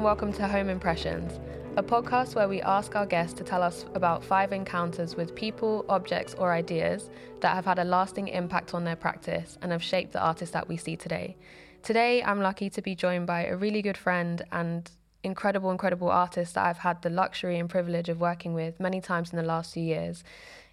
[0.00, 1.38] And welcome to Home Impressions,
[1.76, 5.84] a podcast where we ask our guests to tell us about five encounters with people,
[5.90, 10.14] objects, or ideas that have had a lasting impact on their practice and have shaped
[10.14, 11.36] the artist that we see today.
[11.82, 14.90] Today, I'm lucky to be joined by a really good friend and
[15.22, 19.32] incredible, incredible artist that I've had the luxury and privilege of working with many times
[19.32, 20.24] in the last few years.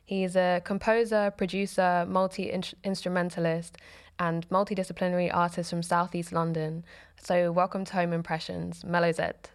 [0.06, 2.50] He's a composer, producer, multi
[2.86, 3.78] instrumentalist,
[4.20, 6.84] and multidisciplinary artist from Southeast London.
[7.22, 9.50] So, welcome to Home Impressions, Melo-Zed.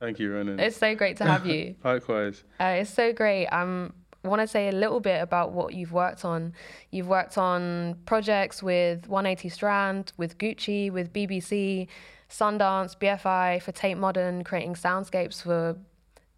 [0.00, 0.60] Thank you, Ronan.
[0.60, 1.76] It's so great to have you.
[1.84, 2.44] Likewise.
[2.60, 3.46] Uh, it's so great.
[3.46, 6.54] Um, I want to say a little bit about what you've worked on.
[6.90, 11.88] You've worked on projects with 180 Strand, with Gucci, with BBC,
[12.30, 15.76] Sundance, BFI, for Tate Modern, creating soundscapes for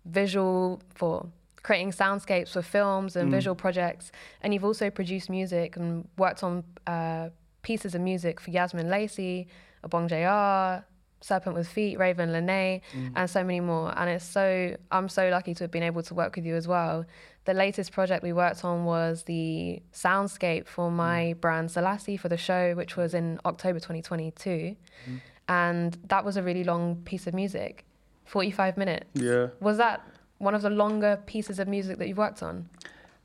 [0.04, 1.28] visual, for
[1.66, 3.32] creating soundscapes for films and mm.
[3.32, 4.12] visual projects.
[4.40, 7.30] And you've also produced music and worked on uh,
[7.62, 9.48] pieces of music for Yazmin Lacey,
[9.82, 10.84] Obongjayar,
[11.20, 13.12] Serpent with Feet, Rayvn Lenae, mm.
[13.16, 13.92] and so many more.
[13.98, 16.68] And it's so I'm so lucky to have been able to work with you as
[16.68, 17.04] well.
[17.46, 21.40] The latest project we worked on was the soundscape for my mm.
[21.40, 24.76] brand Selassie for the show, which was in October 2022.
[25.10, 25.20] Mm.
[25.48, 27.84] And that was a really long piece of music,
[28.24, 29.06] 45 minutes.
[29.14, 29.48] Yeah.
[29.58, 30.06] Was that
[30.38, 32.68] one of the longer pieces of music that you've worked on?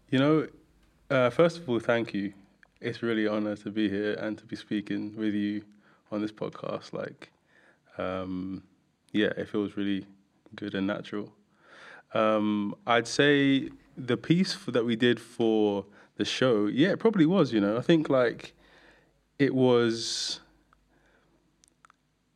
[0.10, 0.48] You know,
[1.10, 2.34] uh, first of all, thank you.
[2.80, 5.64] It's really an honor to be here and to be speaking with you
[6.12, 6.94] on this podcast.
[6.94, 7.32] Like,
[7.98, 8.64] um,
[9.12, 10.06] yeah, it feels really
[10.56, 11.32] good and natural.
[12.14, 15.86] Um, I'd say the piece for, that we did for
[16.18, 17.54] the show, yeah, it probably was.
[17.54, 18.54] You know, I think like
[19.38, 20.40] it was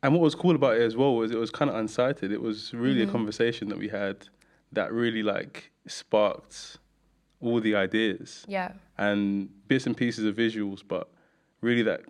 [0.02, 2.30] and what was cool about it as well was it was kind of unsighted.
[2.30, 3.08] It was really mm-hmm.
[3.08, 4.28] a conversation that we had
[4.76, 6.78] that really like sparked
[7.40, 8.44] all the ideas.
[8.46, 8.72] Yeah.
[8.96, 11.08] And bits and pieces of visuals, but
[11.60, 12.02] really that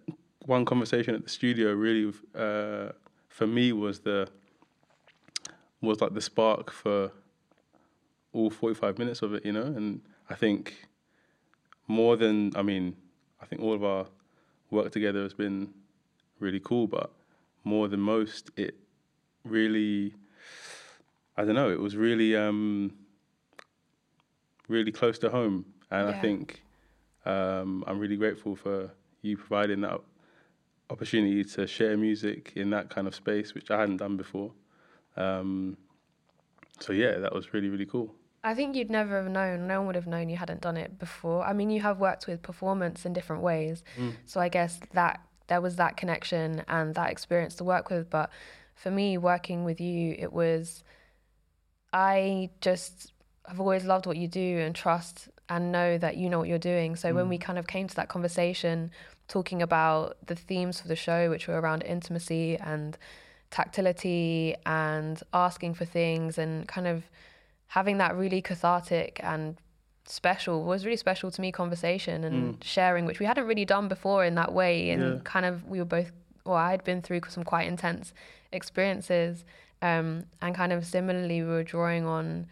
[0.44, 2.92] one conversation at the studio really uh,
[3.28, 4.28] for me was the
[5.80, 7.12] was like the spark for
[8.32, 9.62] all 45 minutes of it, you know?
[9.62, 10.88] And I think
[11.86, 12.96] more than I mean,
[13.40, 14.06] I think all of our
[14.70, 15.72] work together has been
[16.40, 17.12] really cool, but
[17.62, 18.74] more than most it
[19.44, 20.14] really
[21.36, 21.70] I don't know.
[21.70, 22.94] It was really, um,
[24.68, 26.16] really close to home, and yeah.
[26.16, 26.62] I think
[27.24, 28.90] um, I'm really grateful for
[29.22, 30.00] you providing that
[30.88, 34.52] opportunity to share music in that kind of space, which I hadn't done before.
[35.16, 35.76] Um,
[36.80, 38.14] so yeah, that was really really cool.
[38.44, 39.66] I think you'd never have known.
[39.66, 41.44] No one would have known you hadn't done it before.
[41.44, 44.12] I mean, you have worked with performance in different ways, mm.
[44.24, 48.08] so I guess that there was that connection and that experience to work with.
[48.08, 48.30] But
[48.74, 50.84] for me, working with you, it was
[51.96, 53.12] I just
[53.48, 56.58] have always loved what you do and trust and know that you know what you're
[56.58, 56.94] doing.
[56.94, 57.14] So mm.
[57.14, 58.90] when we kind of came to that conversation,
[59.28, 62.98] talking about the themes for the show, which were around intimacy and
[63.50, 67.04] tactility and asking for things and kind of
[67.68, 69.56] having that really cathartic and
[70.04, 72.64] special was really special to me conversation and mm.
[72.64, 75.18] sharing which we hadn't really done before in that way and yeah.
[75.24, 76.12] kind of we were both
[76.44, 78.12] well I had been through some quite intense
[78.52, 79.44] experiences
[79.86, 82.46] um, and kind of similarly, we were drawing on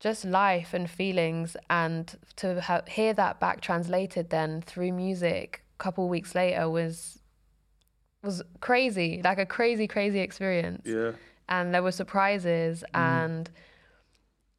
[0.00, 5.82] just life and feelings, and to ha- hear that back translated then through music a
[5.82, 7.18] couple weeks later was
[8.22, 10.82] was crazy, like a crazy, crazy experience.
[10.84, 11.12] Yeah.
[11.48, 13.00] And there were surprises mm.
[13.00, 13.50] and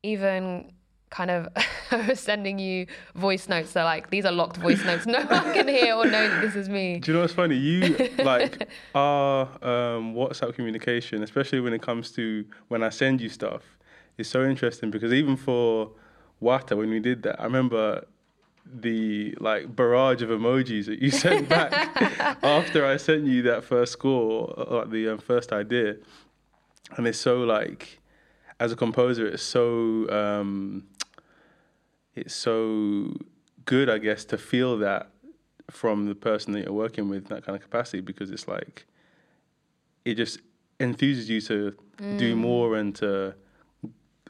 [0.01, 0.71] even
[1.09, 1.47] kind of
[2.17, 2.85] sending you
[3.15, 3.71] voice notes.
[3.71, 5.05] So like these are locked voice notes.
[5.05, 6.99] No one can hear or know that this is me.
[6.99, 7.55] Do you know what's funny?
[7.55, 13.29] You like our um, WhatsApp communication, especially when it comes to when I send you
[13.29, 13.63] stuff,
[14.17, 15.91] is so interesting because even for
[16.41, 18.05] Wata when we did that, I remember
[18.71, 21.73] the like barrage of emojis that you sent back
[22.43, 25.95] after I sent you that first score, like the um, first idea,
[26.97, 27.99] and it's so like
[28.59, 30.83] as a composer, it's so um,
[32.19, 33.15] it's so
[33.65, 35.09] good, I guess, to feel that
[35.69, 38.85] from the person that you're working with, in that kind of capacity, because it's like
[40.05, 40.39] it just
[40.79, 42.17] enthuses you to mm.
[42.17, 43.35] do more and to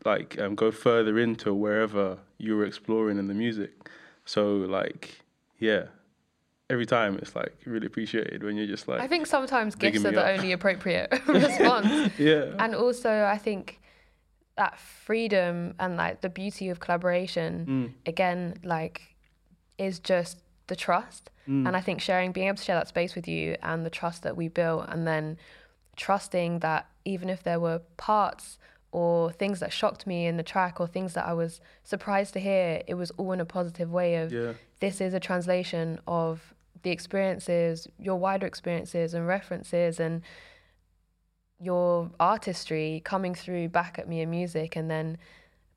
[0.06, 3.90] like um, go further into wherever you were exploring in the music.
[4.26, 5.20] So like,
[5.58, 5.86] yeah,
[6.70, 9.02] every time it's like really appreciated when you're just like.
[9.02, 10.38] I think sometimes gifts are the up.
[10.40, 12.18] only appropriate response.
[12.18, 12.54] yeah.
[12.60, 13.80] And also, I think
[14.60, 17.94] that freedom and like the beauty of collaboration mm.
[18.06, 19.16] again like
[19.78, 21.66] is just the trust mm.
[21.66, 24.22] and i think sharing being able to share that space with you and the trust
[24.22, 25.38] that we built and then
[25.96, 28.58] trusting that even if there were parts
[28.92, 32.40] or things that shocked me in the track or things that i was surprised to
[32.42, 34.52] hear it was all in a positive way of yeah.
[34.82, 36.54] this is a translation of
[36.84, 40.22] the experiences your wider experiences and references and
[41.62, 45.18] your artistry coming through back at me in music and then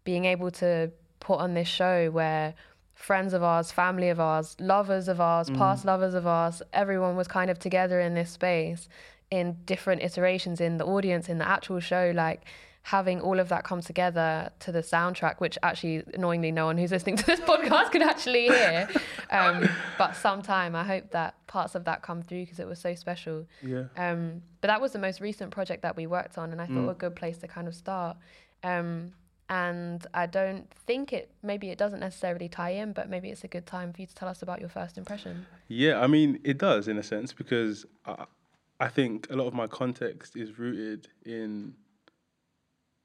[0.04, 0.90] being able to
[1.20, 2.54] put on this show where
[2.94, 5.58] friends of ours, family of ours, lovers of ours, mm.
[5.58, 8.88] past lovers of ours, everyone was kind of together in this space
[9.30, 12.44] in different iterations in the audience, in the actual show, like
[12.84, 16.90] having all of that come together to the soundtrack, which actually annoyingly no one who's
[16.90, 18.88] listening to this podcast could actually hear.
[19.30, 19.68] Um,
[19.98, 23.46] but sometime I hope that parts of that come through because it was so special.
[23.62, 23.84] Yeah.
[23.96, 26.74] Um, but that was the most recent project that we worked on, and I thought
[26.74, 26.90] mm.
[26.90, 28.16] a good place to kind of start.
[28.64, 29.12] Um,
[29.48, 33.48] and I don't think it, maybe it doesn't necessarily tie in, but maybe it's a
[33.48, 35.46] good time for you to tell us about your first impression.
[35.68, 38.24] Yeah, I mean, it does in a sense because I,
[38.80, 41.74] I think a lot of my context is rooted in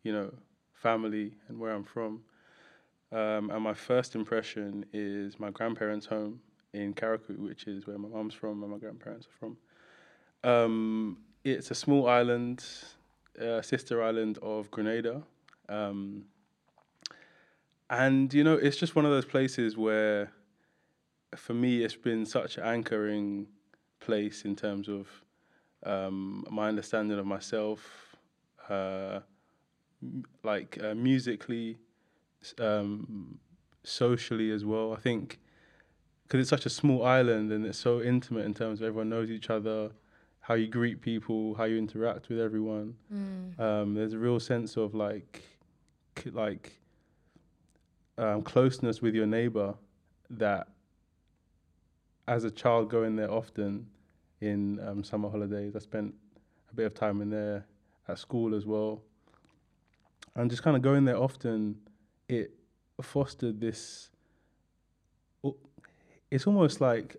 [0.08, 0.34] you know,
[0.74, 2.22] family and where I'm from.
[3.12, 6.40] Um, and my first impression is my grandparents' home
[6.74, 9.58] in Carriacou, which is where my mum's from and my grandparents are from.
[10.50, 12.64] Um, it's a small island,
[13.42, 15.24] uh, sister island of Grenada.
[15.68, 16.24] Um,
[17.90, 20.32] and, you know, it's just one of those places where,
[21.36, 23.48] for me, it's been such an anchoring
[24.00, 25.10] place in terms of
[25.84, 28.16] um, my understanding of myself.
[28.70, 29.20] Uh,
[30.44, 31.78] like uh, musically,
[32.60, 33.40] um,
[33.84, 34.94] socially as well.
[34.94, 35.40] I think
[36.24, 39.32] because it's such a small island and it's so intimate in terms of everyone knows
[39.32, 39.92] each other,
[40.42, 42.96] how you greet people, how you interact with everyone.
[43.14, 43.58] Mm.
[43.60, 45.42] Um, there's a real sense of like,
[46.34, 46.82] like
[48.18, 49.74] um, closeness with your neighbor
[50.30, 50.68] that
[52.28, 53.88] as a child going there often
[54.42, 55.78] in um, summer holidays.
[55.78, 56.14] I spent
[56.70, 57.66] a bit of time in there
[58.10, 59.02] at school as well
[60.38, 61.76] and just kind of going there often,
[62.30, 62.52] it
[63.02, 64.10] fostered this.
[66.30, 67.18] It's almost like,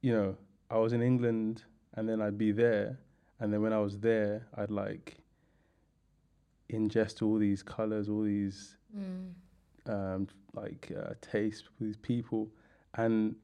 [0.00, 0.36] you know,
[0.70, 1.62] I was in England
[1.94, 2.98] and then I'd be there,
[3.40, 5.16] and then when I was there, I'd like
[6.72, 9.30] ingest all these colors, all these mm.
[9.88, 12.48] um, like uh, tastes, these people,
[12.94, 13.36] and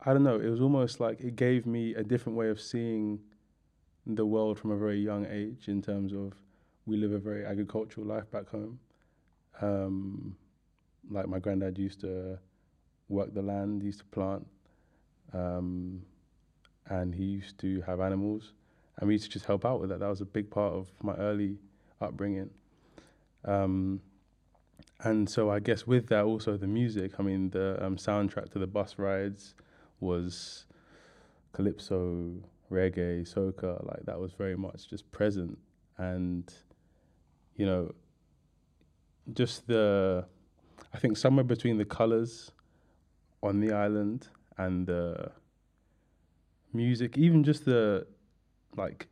[0.00, 0.40] I don't know.
[0.40, 3.20] It was almost like it gave me a different way of seeing
[4.06, 6.34] the world from a very young age in terms of
[6.86, 8.78] we live a very agricultural life back home.
[9.60, 10.36] Um,
[11.10, 12.38] like my granddad used to
[13.08, 14.46] work the land, used to plant,
[15.32, 16.02] um,
[16.86, 18.52] and he used to have animals,
[18.98, 20.00] and we used to just help out with that.
[20.00, 21.58] That was a big part of my early
[22.00, 22.50] upbringing.
[23.44, 24.00] Um,
[25.00, 27.12] and so I guess with that also the music.
[27.18, 29.54] I mean, the um, soundtrack to the bus rides
[30.00, 30.64] was
[31.52, 32.32] calypso,
[32.70, 33.84] reggae, soca.
[33.86, 35.58] Like that was very much just present,
[35.98, 36.52] and
[37.56, 37.94] you know,
[39.32, 40.24] just the,
[40.92, 42.52] I think somewhere between the colors
[43.42, 45.30] on the island and the
[46.72, 48.06] music, even just the,
[48.76, 49.06] like,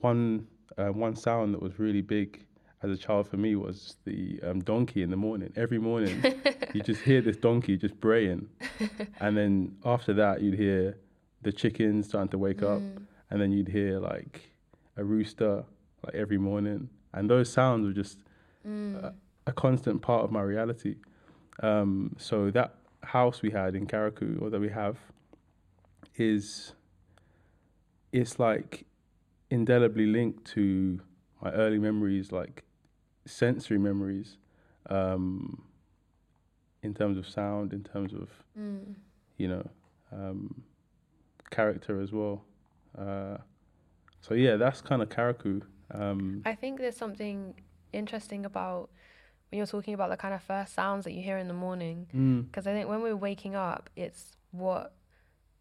[0.00, 0.46] one
[0.78, 2.46] uh, one sound that was really big
[2.82, 5.52] as a child for me was the um, donkey in the morning.
[5.56, 6.22] Every morning,
[6.74, 8.48] you just hear this donkey just braying,
[9.20, 10.96] and then after that, you'd hear
[11.42, 12.76] the chickens starting to wake mm.
[12.76, 12.82] up,
[13.30, 14.50] and then you'd hear like
[14.96, 15.64] a rooster
[16.04, 18.18] like every morning, and those sounds were just
[18.66, 19.02] mm.
[19.02, 19.14] a,
[19.46, 20.96] a, constant part of my reality.
[21.62, 24.98] Um, so that house we had in Carriacou, or that we have,
[26.16, 26.72] is
[28.12, 28.86] it's like
[29.50, 31.00] indelibly linked to
[31.42, 32.64] my early memories, like
[33.26, 34.36] sensory memories,
[34.88, 35.62] um,
[36.82, 38.94] in terms of sound, in terms of mm.
[39.36, 39.68] you know
[40.12, 40.62] um,
[41.50, 42.44] character as well.
[42.96, 43.38] Uh,
[44.20, 45.62] so yeah, that's kind of Carriacou.
[45.92, 47.54] Um, I think there's something
[47.92, 48.90] interesting about
[49.50, 52.06] when you're talking about the kind of first sounds that you hear in the morning.
[52.50, 52.70] Because mm.
[52.70, 54.94] I think when we're waking up, it's what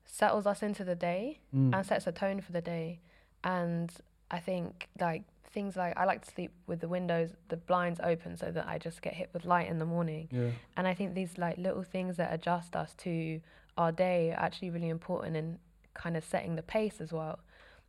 [0.06, 1.74] settles us into the day mm.
[1.74, 3.00] and sets a tone for the day.
[3.44, 3.92] And
[4.30, 8.38] I think like things like I like to sleep with the windows, the blinds open
[8.38, 10.30] so that I just get hit with light in the morning.
[10.32, 10.52] Yeah.
[10.78, 13.42] And I think these like little things that adjust us to
[13.78, 15.58] our day are actually really important in
[15.94, 17.40] kind of setting the pace as well.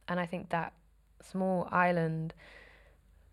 [0.09, 0.73] And I think that
[1.23, 2.35] small island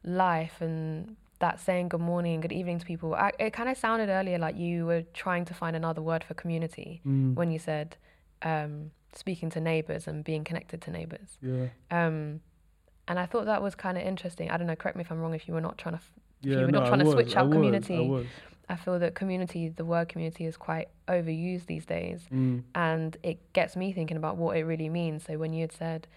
[0.03, 3.77] life and that saying good morning and good evening to people, I, it kind of
[3.77, 7.35] sounded earlier like you were trying to find another word for community mm.
[7.35, 7.95] when you said
[8.41, 11.37] um, speaking to neighbors and being connected to neighbors.
[11.41, 11.67] Yeah.
[11.91, 12.41] Um,
[13.07, 14.49] and I thought that was kind of interesting.
[14.51, 14.75] I don't know.
[14.75, 15.33] Correct me if I'm wrong.
[15.33, 17.05] If you were not trying to, f- yeah, if you were no, not trying to
[17.05, 18.07] was, switch out community.
[18.07, 18.25] Was,
[18.67, 22.63] I, I, feel that community, the word community, is quite overused these days, mm.
[22.75, 25.23] and it gets me thinking about what it really means.
[25.23, 26.07] So when you had said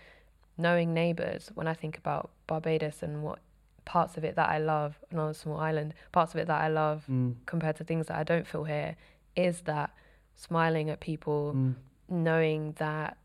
[0.61, 3.39] knowing neighbours, when I think about Barbados and what
[3.85, 6.69] parts of it that I love on a small island, parts of it that I
[6.69, 7.35] love mm.
[7.47, 8.97] compared to things that I don't feel here,
[9.37, 9.91] is that
[10.35, 11.75] smiling at people, mm.
[12.09, 13.17] knowing that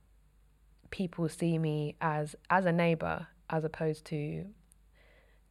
[0.92, 4.46] people see me as as a neighbor as opposed to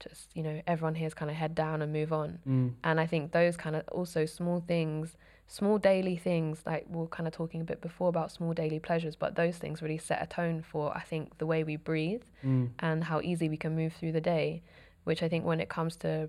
[0.00, 2.74] just you know everyone here's kind of head down and move on Mm.
[2.82, 7.06] and i think those kind of also small things small daily things like we were
[7.06, 10.22] kind of talking a bit before about small daily pleasures but those things really set
[10.22, 12.70] a tone for i think the way we breathe Mm.
[12.80, 14.62] and how easy we can move through the day
[15.04, 16.28] which i think when it comes to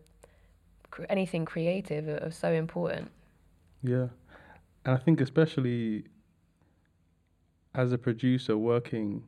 [0.92, 3.10] cr- anything creative are, are so important
[3.84, 4.08] Yeah.
[4.86, 6.06] And I think especially
[7.74, 9.24] as a producer working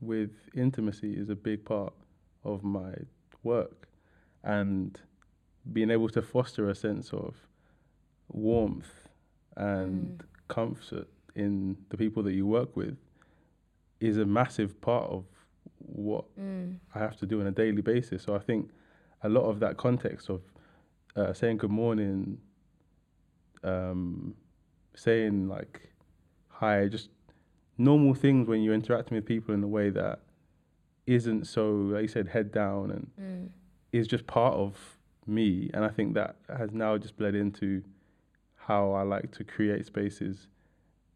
[0.00, 1.92] with intimacy is a big part
[2.42, 2.92] of my
[3.42, 3.88] work
[4.42, 4.98] and
[5.72, 7.34] being able to foster a sense of
[8.28, 9.03] warmth
[9.56, 12.96] and comfort in the people that you work with
[14.00, 15.24] is a massive part of
[15.78, 16.76] what mm.
[16.94, 18.22] I have to do on a daily basis.
[18.22, 18.70] So I think
[19.22, 20.42] a lot of that context of
[21.16, 22.38] uh, saying good morning,
[23.62, 24.34] um,
[24.94, 25.92] saying like
[26.48, 27.10] hi, just
[27.78, 30.20] normal things when you're interacting with people in a way that
[31.06, 33.48] isn't so, like you said, head down and Mm.
[33.92, 35.70] is just part of me.
[35.74, 37.82] And I think that has now just bled into
[38.66, 40.46] how I like to create spaces,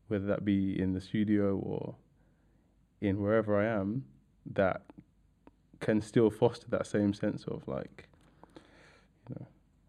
[0.08, 1.94] whether that be in the studio or
[3.00, 4.04] in wherever I am,
[4.54, 4.82] that
[5.80, 8.08] can still foster that same sense of like,
[9.28, 9.36] you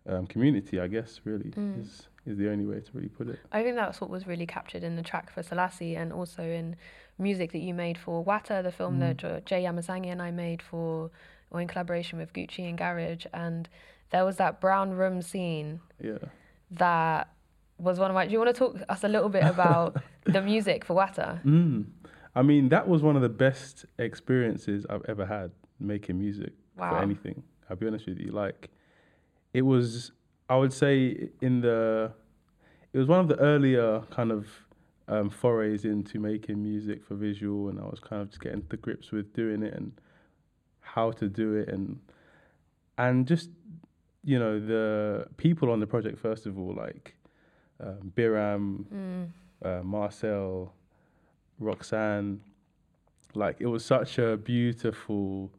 [0.05, 0.79] know, um, community.
[0.79, 1.81] I guess really Mm.
[1.81, 3.39] is is the only way to really put it.
[3.51, 6.75] I think that's what was really captured in the track for Selassie and also in
[7.17, 10.61] music that you made for Wata, the film that Jo- Jay Yamasangi and I made
[10.61, 11.09] for,
[11.49, 13.25] or in collaboration with Gucci and Garage.
[13.33, 13.67] And
[14.11, 16.19] there was that brown room scene Yeah.
[16.71, 17.29] that
[17.79, 18.25] was one of my.
[18.25, 21.43] Do you want to talk us a little bit about the music for Wata?
[21.43, 21.86] Mm.
[22.36, 26.98] I mean, that was one of the best experiences I've ever had making music for
[27.00, 27.43] anything.
[27.69, 28.31] I'll be honest with you.
[28.31, 28.69] Like,
[29.53, 30.12] it was,
[30.50, 32.12] I would say, in the,
[32.93, 34.48] it was one of the earlier kind of
[35.07, 38.77] um, forays into making music for visual, and I was kind of just getting to
[38.77, 39.91] grips with doing it and
[40.81, 42.00] how to do it, and
[42.98, 43.50] and just
[44.24, 47.15] you know the people on the project first of all, like
[47.79, 49.27] um, Biram, Mm.
[49.63, 50.74] uh, Marcel,
[51.59, 52.41] Roxanne.
[53.36, 55.51] Like it was such a beautiful,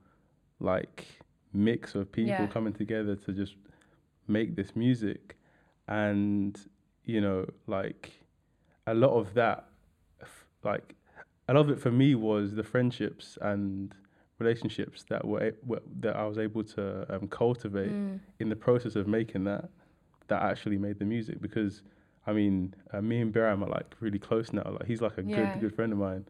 [0.59, 1.07] like
[1.53, 2.47] mix of people Yeah.
[2.49, 3.55] coming together to just
[4.29, 5.37] make this music,
[5.89, 6.59] and
[7.05, 8.11] you know, like
[8.87, 9.69] a lot of that,
[10.65, 10.95] like
[11.49, 13.95] a lot of it for me was the friendships and
[14.39, 18.21] relationships that were, a- were that I was able to um, cultivate Mm.
[18.39, 19.69] in the process of making that
[20.29, 21.83] that actually made the music because
[22.31, 25.23] I mean uh, me and Biram are like really close now like he's like a
[25.23, 25.37] Yeah.
[25.39, 26.25] good good friend of mine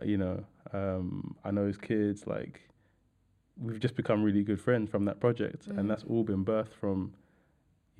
[0.00, 0.36] uh, you know
[0.72, 2.54] um, I know his kids like
[3.64, 5.78] we've just become really good friends from that project Mm.
[5.78, 6.98] and that's all been birthed from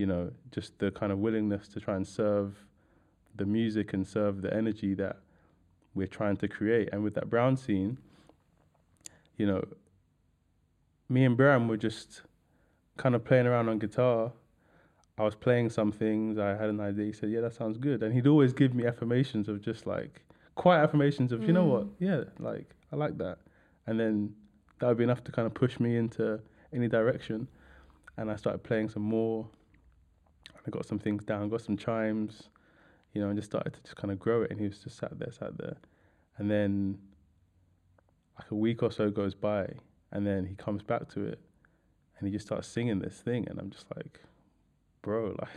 [0.01, 0.25] you know
[0.57, 2.51] just the kind of willingness to try and serve
[3.41, 5.17] the music and serve the energy that
[5.97, 7.99] we're trying to create and with that brown scene
[9.37, 9.63] you know
[11.09, 12.23] me and Biram were just
[12.97, 14.33] kind of playing around on guitar.
[15.21, 16.39] I was playing some things.
[16.39, 17.05] I had an idea.
[17.05, 20.23] He said, "Yeah, that sounds good." And he'd always give me affirmations of just like
[20.55, 21.85] quiet affirmations of, "You know what?
[21.87, 21.95] Mm.
[21.99, 23.37] Yeah, like I like that."
[23.87, 24.35] And then
[24.79, 26.41] that would be enough to kind of push me into
[26.73, 27.49] any direction.
[28.17, 29.47] And I started playing some more.
[30.67, 32.49] I got some things down, got some chimes,
[33.13, 34.51] you know, and just started to just kind of grow it.
[34.51, 35.77] And he was just sat there, sat there.
[36.39, 36.99] And then
[38.39, 39.75] like a week or so goes by,
[40.13, 41.41] and then he comes back to it,
[42.19, 44.21] and he just starts singing this thing, and I'm just like,
[45.03, 45.49] bro, like,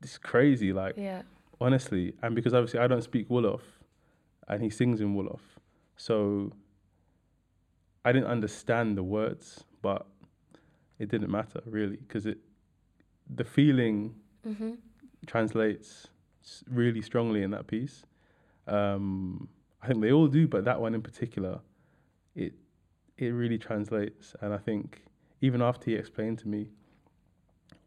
[0.00, 1.22] this is crazy, like, Yeah.
[1.60, 2.14] honestly.
[2.22, 3.60] And because obviously I don't speak Wolof,
[4.48, 5.40] and he sings in Wolof,
[5.96, 6.52] so
[8.04, 10.06] I didn't understand the words, but
[10.98, 12.38] it didn't matter really, because it,
[13.34, 14.72] the feeling Mm-hmm.
[15.26, 16.08] translates
[16.68, 18.04] really strongly in that piece.
[18.66, 19.48] Um,
[19.80, 21.60] I think they all do, but that one in particular,
[22.34, 22.54] it
[23.18, 24.34] it really translates.
[24.40, 25.04] And I think
[25.40, 26.70] even after he explained to me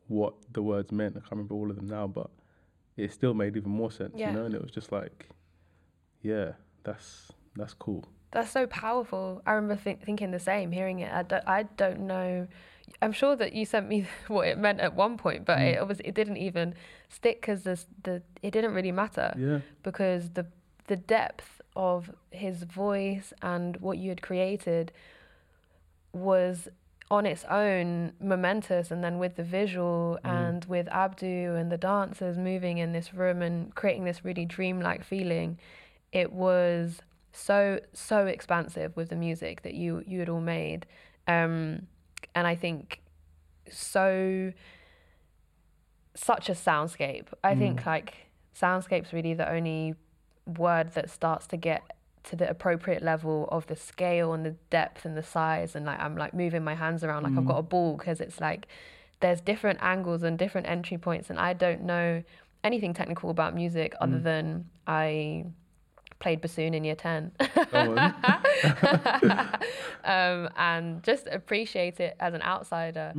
[0.08, 2.30] what the words meant, I can't remember all of them now, but
[2.98, 4.30] it still made even more sense, Yeah.
[4.32, 4.46] you know.
[4.46, 5.30] And it was just like,
[6.22, 8.06] yeah, that's that's cool.
[8.32, 9.42] That's so powerful.
[9.46, 11.12] I remember think, thinking the same, hearing it.
[11.12, 12.48] I don't, I don't know.
[13.02, 15.74] I'm sure that you sent me what it meant at one point, but Mm.
[15.76, 16.76] it was it didn't even
[17.10, 20.46] stick because the the it didn't really matter Yeah, because the
[20.88, 24.92] the depth of his voice and what you had created
[26.14, 26.68] was
[27.12, 30.30] on its own momentous and then with the visual Mm.
[30.30, 35.04] and with Abdu and the dancers moving in this room and creating this really dreamlike
[35.04, 35.60] feeling
[36.12, 40.86] it was so so expansive with the music that you you had all made
[41.28, 41.86] um
[42.34, 43.02] and I think
[43.70, 44.52] so
[46.16, 47.86] such a soundscape I think Mm.
[47.86, 48.14] like
[48.56, 49.96] soundscape's really the only
[50.58, 51.82] word that starts to get
[52.25, 56.00] to the appropriate level of the scale and the depth and the size and like
[56.00, 58.67] I'm like moving my hands around like I've got a ball because it's like
[59.20, 62.24] there's different angles and different entry points and I don't know
[62.63, 65.46] anything technical about music other than I
[66.20, 67.32] played bassoon in year 10
[70.03, 73.12] um, and just appreciate it as an outsider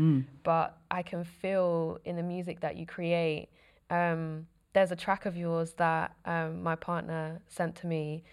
[0.42, 3.48] but I can feel in the music that you create
[3.90, 8.24] um, there's a track of yours that um, my partner sent to me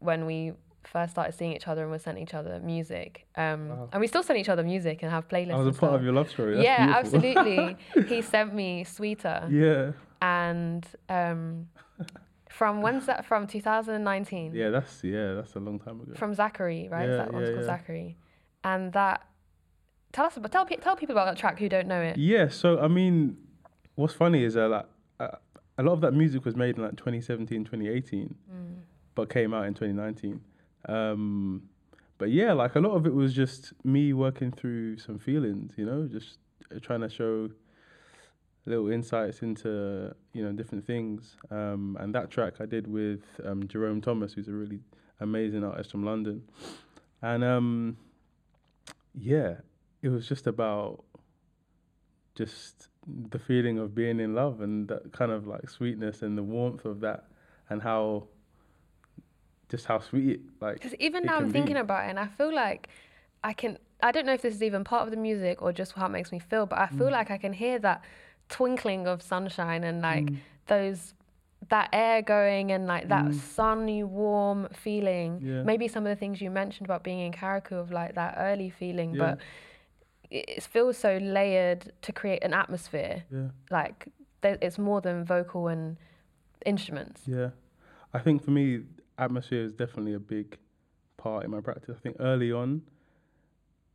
[0.00, 0.52] when we
[0.84, 3.26] first started seeing each other and we sent each other music.
[3.36, 5.54] Um, And we still send each other music and have playlists.
[5.54, 6.54] I was a part of your love story.
[6.56, 7.28] That's yeah, beautiful.
[7.28, 7.76] absolutely.
[8.16, 9.46] he sent me Sweeter.
[9.50, 9.92] yeah.
[10.22, 11.68] And um,
[12.50, 13.46] from when's that from?
[13.46, 14.54] 2019.
[14.54, 16.12] Yeah, that's yeah, that's a long time ago.
[16.14, 17.08] From Zachary, right?
[17.08, 17.76] Yeah, that one's yeah, called yeah.
[17.76, 18.16] Zachary.
[18.64, 19.22] And that.
[20.12, 22.18] Tell us about tell tell people about that track who don't know it.
[22.18, 23.36] Yeah, so I mean,
[23.94, 24.86] what's funny is that like
[25.20, 25.28] uh,
[25.78, 28.34] a lot of that music was made in like 2017, 2018,
[29.14, 30.40] but came out in 2019.
[30.88, 31.62] Um,
[32.18, 35.86] but yeah, like a lot of it was just me working through some feelings, you
[35.86, 36.38] know, just
[36.74, 37.48] uh, trying to show
[38.66, 41.36] little insights into you know different things.
[41.50, 44.80] Um, and that track I did with um, Jerome Thomas, who's a really
[45.20, 46.42] amazing artist from London,
[47.22, 47.96] and um,
[49.14, 49.54] yeah,
[50.02, 51.04] it was just about
[52.34, 56.42] just the feeling of being in love and that kind of like sweetness and the
[56.42, 57.24] warmth of that
[57.68, 58.28] and how
[59.70, 61.80] just how sweet it like Because even now I'm thinking be.
[61.80, 62.88] about it, and I feel like
[63.42, 63.78] I can.
[64.02, 66.10] I don't know if this is even part of the music or just how it
[66.10, 67.12] makes me feel, but I feel Mm.
[67.12, 68.02] like I can hear that
[68.48, 70.28] twinkling of sunshine and like
[70.66, 71.14] those
[71.68, 75.40] that air going and like that sunny warm feeling.
[75.40, 75.46] Mm.
[75.48, 75.62] Yeah.
[75.62, 78.70] Maybe some of the things you mentioned about being in Carriacou of like that early
[78.70, 79.18] feeling, Yeah.
[79.24, 79.38] but
[80.30, 83.24] it, feels so layered to create an atmosphere.
[83.30, 84.08] yeah Like
[84.40, 85.96] there, it's more than vocal and
[86.66, 87.22] instruments.
[87.26, 87.50] yeah
[88.14, 88.82] i think for me
[89.20, 90.58] atmosphere is definitely a big
[91.16, 92.82] part in my practice i think early on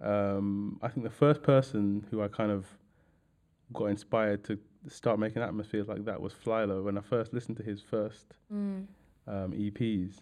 [0.02, 2.66] um, i think the first person who i kind of
[3.74, 4.58] got inspired to
[4.88, 8.86] start making atmospheres like that was Flylo when i first listened to his first Mm.
[9.28, 10.18] um, EPs,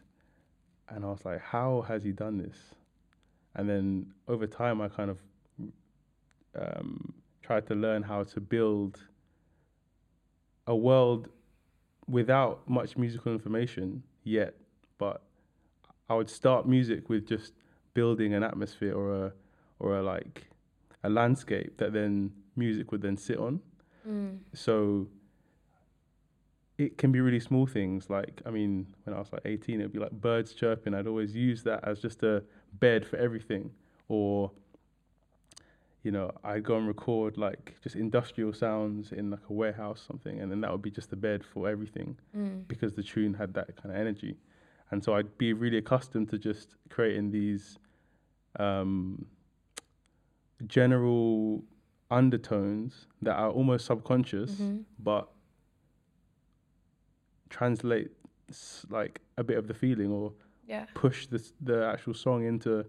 [0.87, 2.57] and I was like, how has he done this?
[3.55, 5.17] And then over time, I kind of
[6.55, 8.99] um, tried to learn how to build
[10.67, 11.27] a world
[12.07, 14.53] without much musical information yet,
[15.03, 15.21] but
[16.09, 17.53] I would start music with just
[17.93, 19.31] building an atmosphere or a
[19.79, 20.35] or a like
[21.03, 23.59] a landscape that then music would then sit on.
[24.07, 24.39] Mm.
[24.53, 25.07] So
[26.77, 28.09] it can be really small things.
[28.09, 30.93] Like, I mean, when I was like 18, it'd be like birds chirping.
[30.93, 32.43] I'd always use that as just a
[32.79, 33.71] bed for everything.
[34.07, 34.51] Or,
[36.03, 40.05] you know, I'd go and record like just industrial sounds in like a warehouse or
[40.11, 40.39] something.
[40.41, 42.67] And then that would be just a bed for everything Mm.
[42.67, 44.35] because the tune had that kind of energy.
[44.93, 47.79] And so I'd be really accustomed to just creating these
[48.59, 49.25] um,
[50.67, 51.63] general
[52.11, 54.85] undertones that are almost subconscious, Mhm.
[54.99, 55.31] but
[57.49, 58.11] translate
[58.89, 60.33] like a bit of the feeling or
[60.67, 60.85] Yeah.
[60.93, 62.85] push the the actual song into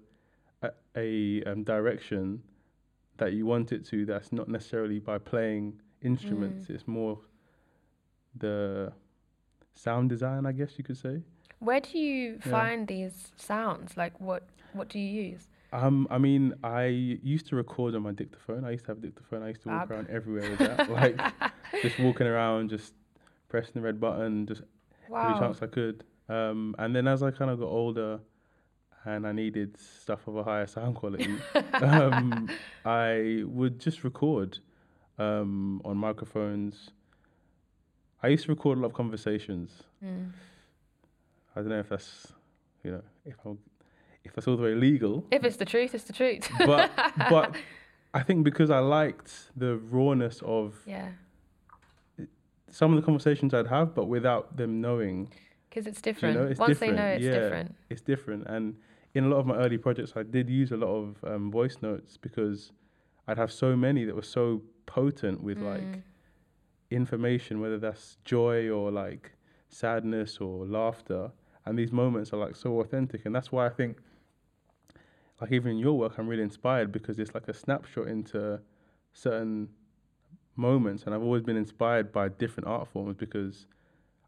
[0.60, 2.42] a, a um, direction
[3.16, 4.04] that you want it to.
[4.04, 6.68] That's not necessarily by playing instruments.
[6.68, 7.18] It's more
[8.36, 8.92] the
[9.74, 11.22] sound design, I guess you could say.
[11.58, 12.50] Where do you Yeah.
[12.50, 13.96] find these sounds?
[13.96, 15.48] Like what what do you use?
[15.72, 18.64] Um, I mean, I used to record on my dictaphone.
[18.64, 19.42] I used to have a dictaphone.
[19.42, 19.90] I used to walk Fab.
[19.90, 21.18] around everywhere with that, like
[21.82, 22.92] just walking around, just
[23.48, 24.62] pressing the red button, just
[25.08, 25.38] every Wow.
[25.38, 26.04] chance I could.
[26.28, 28.20] Um, and then as I kind of got older,
[29.04, 31.26] and I needed stuff of a higher sound quality,
[31.82, 32.48] um,
[32.84, 34.58] I would just record
[35.18, 36.90] um, on microphones.
[38.22, 39.82] I used to record a lot of conversations.
[40.04, 40.30] Mm.
[41.56, 42.32] I don't know if that's,
[42.82, 43.58] you know, if I'm,
[44.24, 45.24] if that's all the way legal.
[45.30, 46.48] If it's the truth, it's the truth.
[46.66, 46.90] but
[47.30, 47.54] but
[48.14, 51.10] I think because I liked the rawness of yeah,
[52.70, 55.32] some of the conversations I'd have, but without them knowing,
[55.68, 56.36] because it's do you different.
[56.40, 56.96] know, it's Once different.
[56.96, 57.74] they know, it's yeah, different.
[57.90, 58.76] It's different, and
[59.14, 61.76] in a lot of my early projects, I did use a lot of um, voice
[61.82, 62.72] notes because
[63.28, 65.70] I'd have so many that were so potent with Mm.
[65.72, 66.02] like
[66.90, 69.32] information, whether that's joy or like
[69.68, 71.30] sadness or laughter,
[71.66, 73.98] and these moments are like so authentic, and that's why I think.
[75.40, 78.60] Like even in your work, I'm really inspired because it's like a snapshot into
[79.12, 79.68] certain
[80.54, 83.66] moments, and I've always been inspired by different art forms because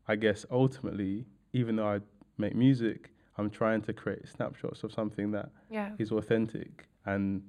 [0.09, 2.01] I guess ultimately, even though I
[2.39, 5.91] make music, I'm trying to create snapshots of something that Yeah.
[5.99, 7.43] is authentic, and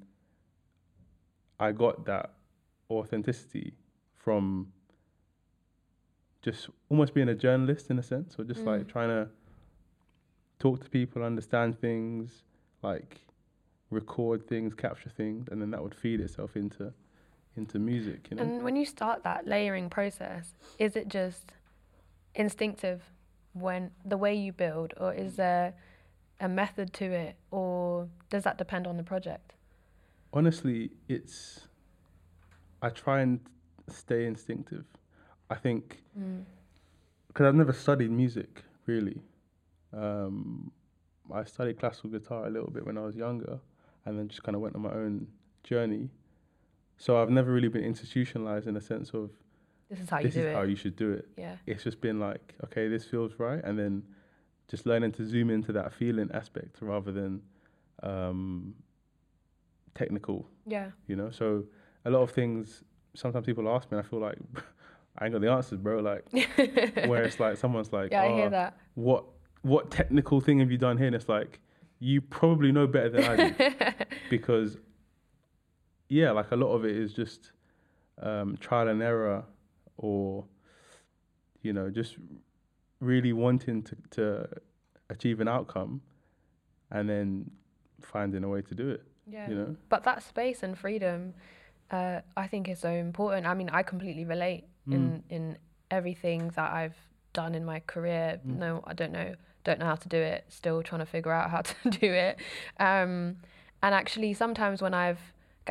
[1.59, 2.33] I got that
[2.91, 3.73] authenticity
[4.15, 4.71] from
[6.43, 8.87] just almost being a journalist in a sense, or just like Mm.
[8.87, 9.29] trying to
[10.59, 12.43] talk to people, understand things,
[12.81, 13.21] like
[13.89, 16.93] record things, capture things, and then that would feed itself into
[17.55, 18.27] into music.
[18.29, 18.43] You know.
[18.43, 21.51] And when you start that layering process, is it just
[22.35, 23.01] instinctive
[23.53, 25.73] when the way you build, or is there
[26.39, 29.53] a method to it, or does that depend on the project?
[30.33, 31.67] Honestly, it's
[32.81, 33.39] I try and
[33.89, 34.85] stay instinctive.
[35.49, 36.43] I think mm.
[37.27, 39.21] because I've never studied music really.
[39.93, 40.71] Um,
[41.33, 43.59] I studied classical guitar a little bit when I was younger,
[44.05, 45.27] and then just kind of went on my own
[45.63, 46.09] journey.
[46.97, 49.29] So I've never really been institutionalized in a sense of
[49.89, 50.55] This is how you this do is it.
[50.55, 51.27] how you should do it.
[51.37, 51.55] yeah.
[51.65, 54.03] It's just been like, okay, this feels right, and then
[54.67, 57.41] just learning to zoom into that feeling aspect rather than
[58.03, 58.73] um,
[59.95, 60.91] technical Yeah.
[61.07, 61.29] you know.
[61.31, 61.65] So
[62.05, 62.83] a lot of things.
[63.15, 64.37] Sometimes people ask me, and I feel like
[65.17, 65.99] I ain't got the answers, bro.
[65.99, 66.23] Like
[67.07, 68.77] where it's like someone's like, Yeah, I hear "Oh, that.
[68.95, 69.25] What
[69.61, 71.07] what technical thing have you done here?
[71.07, 71.59] And it's like
[71.99, 73.71] you probably know better than I do
[74.29, 74.77] because
[76.09, 77.51] yeah, like a lot of it is just
[78.21, 79.43] um, trial and error,
[79.97, 80.45] or
[81.61, 82.17] you know, just
[82.99, 84.47] really wanting to to
[85.09, 86.01] achieve an outcome,
[86.91, 87.51] and then
[88.01, 89.03] finding a way to do it.
[89.29, 89.49] Yeah.
[89.49, 89.75] You know.
[89.89, 91.33] But that space and freedom,
[91.91, 93.45] uh, I think is so important.
[93.45, 94.93] I mean, I completely relate Mm.
[94.93, 95.57] in in
[95.91, 96.95] everything that I've
[97.41, 98.39] done in my career.
[98.45, 98.57] Mm.
[98.63, 99.29] No, I don't know,
[99.63, 100.41] don't know how to do it.
[100.49, 102.35] Still trying to figure out how to do it.
[102.89, 103.37] Um,
[103.83, 105.19] and actually, sometimes when I've,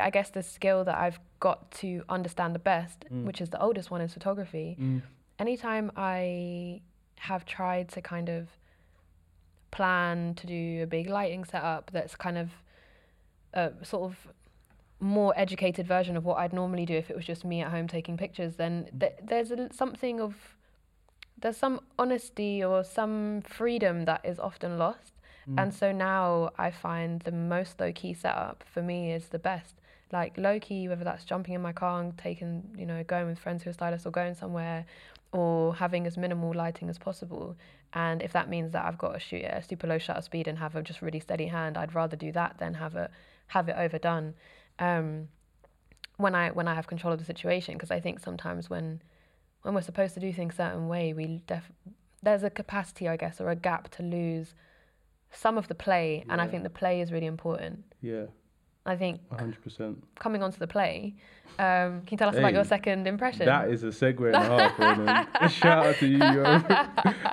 [0.07, 3.25] I guess the skill that I've got to understand the best, Mm.
[3.27, 4.69] which is the oldest one, is photography.
[5.39, 6.81] Anytime I
[7.29, 8.47] have tried to kind of
[9.71, 12.49] plan to do a big lighting setup that's kind of
[13.53, 14.15] a sort of
[14.99, 17.87] more educated version of what I'd normally do if it was just me at home
[17.87, 20.33] taking pictures, then th- there's a, something of
[21.39, 25.13] there's some honesty or some freedom that is often lost.
[25.57, 29.75] And so now I find the most low key setup for me is the best.
[30.11, 33.39] Like low key, whether that's jumping in my car and taking, you know, going with
[33.39, 34.85] friends who are stylists or going somewhere
[35.31, 37.55] or having as minimal lighting as possible.
[37.93, 40.47] And if that means that I've got to shoot at a super low shutter speed
[40.47, 43.11] and have a just really steady hand, I'd rather do that than have it
[43.47, 44.33] have it overdone.
[44.79, 45.29] Um,
[46.17, 49.01] when I when I have control of the situation, because I think sometimes when
[49.63, 51.71] when we're supposed to do things a certain way, we def-
[52.23, 54.53] there's a capacity, I guess, or a gap to lose
[55.31, 57.83] some of the play, and I think the play is really important.
[58.01, 58.25] Yeah,
[58.85, 60.03] I think hundred percent.
[60.17, 61.15] coming onto the play,
[61.59, 63.45] um, can you tell us about your second impression?
[63.45, 64.39] That is a segue and a
[64.69, 65.49] half, Ronan.
[65.49, 66.63] Shout out to you, you're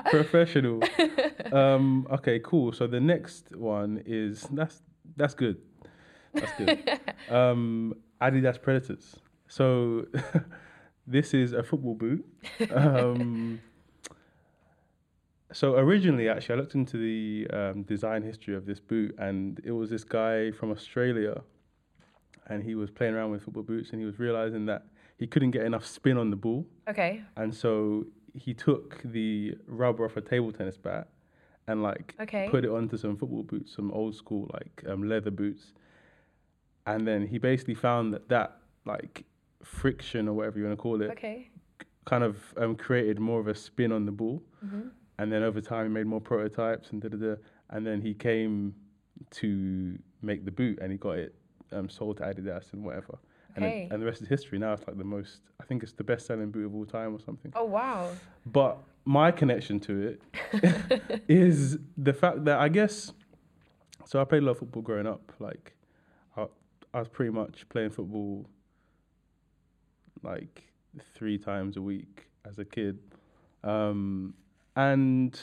[0.11, 0.83] professional.
[1.53, 2.73] Um, okay, cool.
[2.73, 4.83] So the next one is that's
[5.17, 5.59] that's good.
[6.33, 7.01] That's good.
[7.31, 9.17] Um, Adidas Predators.
[9.49, 10.07] So
[11.07, 12.25] this is a football boot.
[12.75, 13.61] Um,
[15.53, 19.71] so originally, actually, I looked into the um, design history of this boot, and it
[19.71, 21.43] was this guy from Australia,
[22.49, 24.87] and he was playing around with football boots, and he was realizing that
[25.17, 27.23] he couldn't get enough spin on the ball, okay.
[27.37, 31.07] and so he took the rubber off a table tennis bat
[31.69, 32.49] and like Okay.
[32.51, 35.73] put it onto some football boots, some old school like um, leather boots,
[36.87, 39.25] and then he basically found that that like
[39.65, 41.49] friction or whatever you want to call it Okay.
[42.05, 44.43] kind of um, created more of a spin on the ball.
[44.61, 47.35] hmm And then over time, he made more prototypes and da da da.
[47.71, 48.75] And then he came
[49.31, 51.35] to make the boot, and he got it
[51.73, 53.19] um, sold to Adidas and whatever.
[53.57, 54.59] And, then, and the rest is history.
[54.59, 55.41] Now it's like the most.
[55.61, 57.53] I think it's the best-selling boot of all time or something.
[57.55, 58.11] Oh wow.
[58.45, 63.13] But my connection to it is the fact that I guess.
[64.07, 65.33] So I played a lot of football growing up.
[65.39, 65.73] Like,
[66.37, 66.47] I,
[66.93, 68.47] I was pretty much playing football.
[70.25, 70.63] Like
[71.15, 72.99] three times a week as a kid,
[73.63, 74.33] um,
[74.75, 75.39] and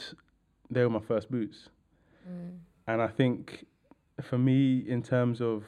[0.70, 1.68] they were my first boots.
[2.28, 2.58] Mm.
[2.88, 3.66] And I think
[4.20, 5.64] for me, in terms of,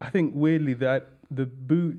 [0.00, 1.98] I think weirdly that the boot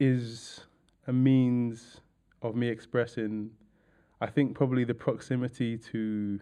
[0.00, 0.64] is
[1.06, 2.00] a means
[2.42, 3.50] of me expressing,
[4.20, 6.40] I think probably the proximity to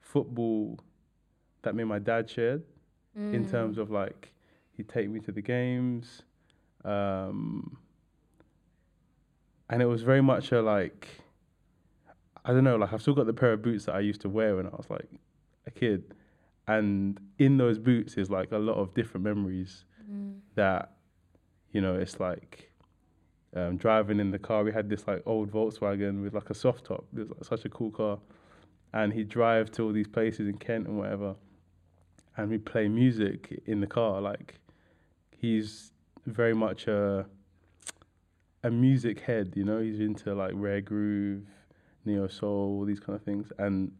[0.00, 0.78] football
[1.62, 2.62] that me and my dad shared
[3.16, 3.50] in Mm.
[3.50, 4.32] terms of like,
[4.76, 6.22] he'd take me to the games.
[6.84, 7.76] Um,
[9.70, 11.08] and it was very much a like,
[12.44, 14.28] I don't know, like I've still got the pair of boots that I used to
[14.28, 15.08] wear when I was like
[15.66, 16.14] a kid.
[16.66, 20.38] And in those boots is like a lot of different memories Mm.
[20.54, 20.92] that,
[21.72, 22.70] you know, it's like
[23.54, 24.64] um, driving in the car.
[24.64, 27.04] We had this like old Volkswagen with like a soft top.
[27.14, 28.18] It was like such a cool car.
[28.94, 31.34] And he'd drive to all these places in Kent and whatever.
[32.38, 34.22] And we'd play music in the car.
[34.22, 34.54] Like
[35.36, 35.92] he's
[36.32, 37.26] very much a
[38.64, 39.80] a music head, you know.
[39.80, 41.44] He's into like rare groove,
[42.04, 43.52] neo soul, all these kind of things.
[43.58, 43.92] And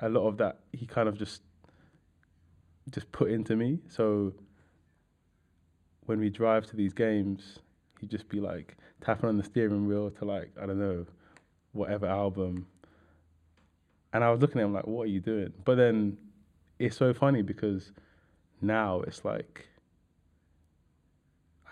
[0.00, 1.42] a lot of that he kind of just
[2.90, 3.80] just put into me.
[3.88, 4.32] So
[6.06, 7.58] when we drive to these games,
[8.00, 11.06] he'd just be like tapping on the steering wheel to like I don't know
[11.72, 12.66] whatever album.
[14.12, 16.16] And I was looking at him like, "What are you doing?" But then
[16.78, 17.92] it's so funny because
[18.60, 19.66] now it's like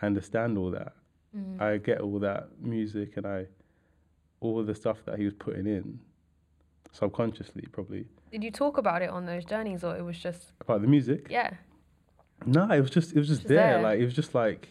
[0.01, 0.93] I understand all that.
[1.37, 1.61] Mm.
[1.61, 3.47] I get all that music and I
[4.41, 5.99] all the stuff that he was putting in
[6.93, 10.81] subconsciously probably Did you talk about it on those journeys, or it was just about
[10.83, 11.27] the music.
[11.31, 11.51] yeah?
[12.47, 13.75] No, it was just it was just Just there.
[13.75, 13.83] there.
[13.83, 14.69] Like it was just like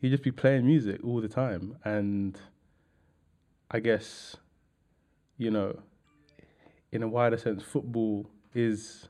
[0.00, 2.38] he'd just be playing music all the time, and
[3.70, 4.36] I guess
[5.38, 5.78] you know,
[6.92, 9.08] in a wider sense, football is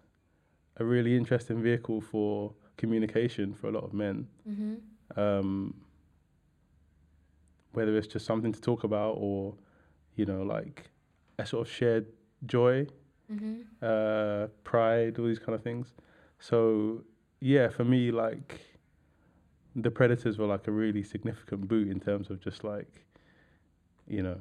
[0.79, 4.27] a really interesting vehicle for communication for a lot of men.
[4.49, 4.75] Mm-hmm.
[5.17, 5.75] Um,
[7.73, 9.55] whether it's just something to talk about or
[10.17, 10.91] you know like
[11.39, 12.07] a sort of shared
[12.47, 12.87] joy
[13.33, 13.63] Mm-hmm.
[13.81, 15.95] uh, pride, all these kind of things.
[16.39, 17.03] So
[17.41, 18.61] yeah, for me, like
[19.75, 23.07] the Predators were like a really significant boot in terms of just like,
[24.07, 24.39] you know,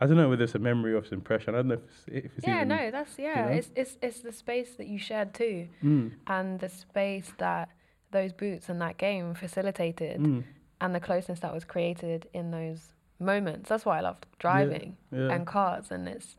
[0.00, 1.54] I don't know whether it's a memory or it's an impression.
[1.54, 3.44] I don't know if it's, if it's Yeah, even, no, that's yeah.
[3.46, 3.52] know?
[3.52, 7.68] It's it's it's the space that you shared too, Mm, and the space that
[8.10, 10.44] those boots and that game facilitated, mm,
[10.80, 13.68] and the closeness that was created in those moments.
[13.68, 16.36] That's why I loved driving yeah, and cars, and it's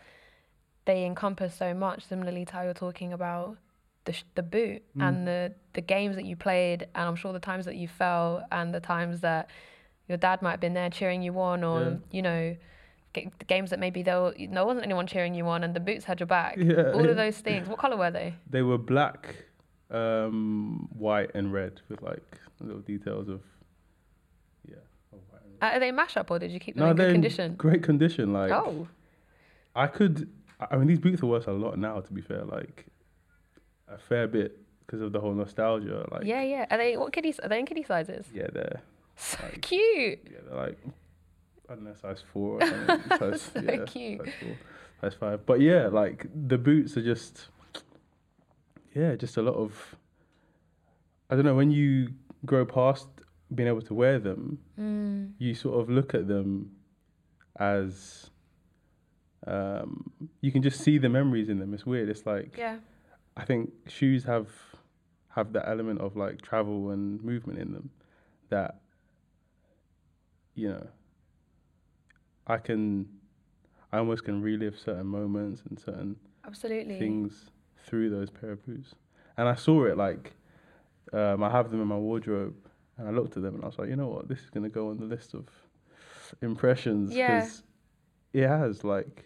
[0.86, 2.06] they encompass so much.
[2.06, 3.58] Similarly to how you're talking about
[4.06, 5.08] the sh- the boot Mm.
[5.08, 8.44] and the the games that you played, and I'm sure the times that you fell
[8.52, 9.50] and the times that
[10.08, 11.96] your dad might have been there cheering you on, or Yeah.
[12.12, 12.56] you know.
[13.16, 16.06] The games that maybe there, were, there wasn't anyone cheering you on, and the boots
[16.06, 16.58] had your back.
[16.58, 17.10] Yeah, All yeah.
[17.10, 17.68] of those things.
[17.68, 18.36] What color were they?
[18.48, 19.36] they were black,
[19.92, 23.42] um, white, and red with like little details of
[24.68, 24.76] yeah.
[25.14, 25.72] of white and red.
[25.74, 27.56] Uh, are they mash up, or did you keep them No, in good in condition?
[27.56, 28.34] great condition.
[28.34, 28.88] Like oh,
[29.76, 30.30] I could.
[30.60, 32.00] I mean, these boots are worth a lot now.
[32.02, 32.86] To be fair, like
[33.88, 36.08] a fair bit because of the whole nostalgia.
[36.12, 36.66] Like yeah, yeah.
[36.70, 37.34] Are they what kiddie?
[37.42, 38.26] Are they in kiddie sizes?
[38.34, 38.82] yeah, they're
[39.16, 40.20] So Like- cute.
[40.32, 40.78] yeah, they're like
[41.70, 42.68] I don't know, size four or
[43.18, 44.20] size, So yeah, cute.
[44.26, 44.56] Size four,
[45.02, 45.46] size five.
[45.46, 47.48] But yeah, like the boots are just
[48.96, 49.96] yeah, just a lot of.
[51.30, 52.10] I don't know when you
[52.46, 53.08] grow past
[53.54, 55.34] being able to wear them, Mm.
[55.38, 56.72] you sort of look at them
[57.58, 58.30] as
[59.48, 61.74] um, you can just see the memories in them.
[61.74, 62.10] It's weird.
[62.10, 62.80] It's like Yeah.
[63.38, 64.48] I think shoes have
[65.30, 67.90] have that element of like travel and movement in them
[68.50, 68.80] that
[70.56, 70.88] you know
[72.48, 73.08] I can
[73.92, 76.98] I almost can relive certain moments and certain Absolutely.
[77.00, 77.50] things
[77.90, 78.94] through those pair of boots.
[79.38, 80.34] And I saw it like
[81.12, 82.56] um, I have them in my wardrobe
[82.98, 84.70] and I looked at them and I was like, you know what, this is gonna
[84.70, 85.48] go on the list of
[86.42, 87.50] impressions Yeah.
[88.34, 89.26] it has like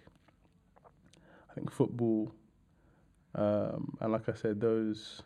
[1.50, 2.32] I think football
[3.36, 5.22] um, and like I said, those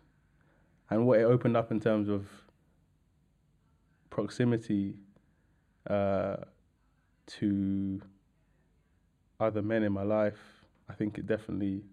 [0.89, 2.25] and what it opened up in terms of
[4.09, 4.95] proximity
[5.89, 6.37] uh,
[7.27, 8.01] to
[9.39, 10.39] other men in my life,
[10.89, 11.83] I think it definitely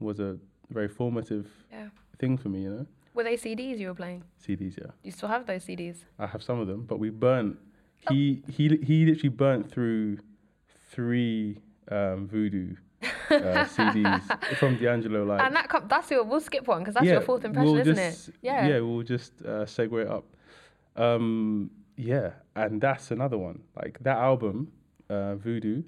[0.00, 0.38] was a
[0.70, 1.88] very formative Yeah.
[2.18, 2.86] thing for me, you know.
[3.14, 4.22] Were they CDs you were playing?
[4.44, 4.90] CDs, yeah.
[5.02, 6.04] You still have those CDs?
[6.18, 7.58] I have some of them, but we burnt.
[8.08, 10.18] He he he literally burnt through
[10.90, 11.58] three
[11.90, 13.06] um, voodoo uh,
[13.76, 15.24] CDs from D'Angelo.
[15.24, 16.24] Like and that com- that's your.
[16.24, 18.34] We'll skip one because that's yeah, your fourth impression, we'll isn't just, it?
[18.42, 18.68] Yeah.
[18.68, 20.24] Yeah, we'll just uh, segue it up.
[20.96, 23.62] Um, yeah, and that's another one.
[23.76, 24.72] Like that album,
[25.08, 25.82] uh, Voodoo,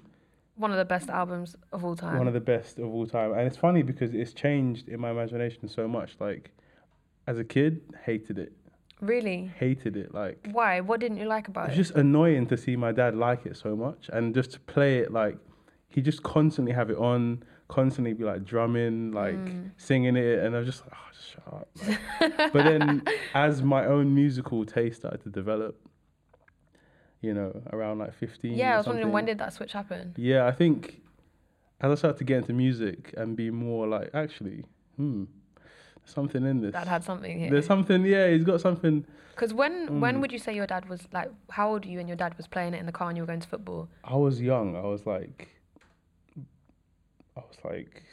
[0.55, 2.17] One of the best albums of all time.
[2.19, 3.31] one of the best of all time.
[3.33, 6.15] And it's funny because it's changed in my imagination so much.
[6.19, 6.51] Like
[7.27, 8.53] as a kid, hated it,
[9.01, 9.51] really.
[9.57, 10.13] hated it.
[10.13, 10.79] Like Why?
[10.81, 11.69] What didn't you like about it?
[11.69, 14.99] it's just annoying to see my dad like it so much and just to play
[14.99, 15.37] it like
[15.89, 19.71] he just constantly have it on constantly be like drumming like Mm.
[19.77, 21.67] singing it and i was just like oh shut up
[22.39, 25.79] Like, but then as my own musical taste started to develop
[27.23, 30.13] you know around like 15 yeah, I was wondering when did that switch happen?
[30.17, 31.01] yeah i think
[31.81, 34.65] as i started to get into music and be more like actually
[34.97, 35.23] hmm
[36.05, 37.49] something in this Dad had something here.
[37.49, 40.21] there's something yeah he's got something Because when when Mm.
[40.21, 41.29] would you say your dad was like?
[41.57, 43.23] How old are you and your dad was playing it in the car and you
[43.23, 43.83] were going to football?
[44.03, 44.75] I was young.
[44.83, 45.39] I was like,
[47.37, 48.03] I was like,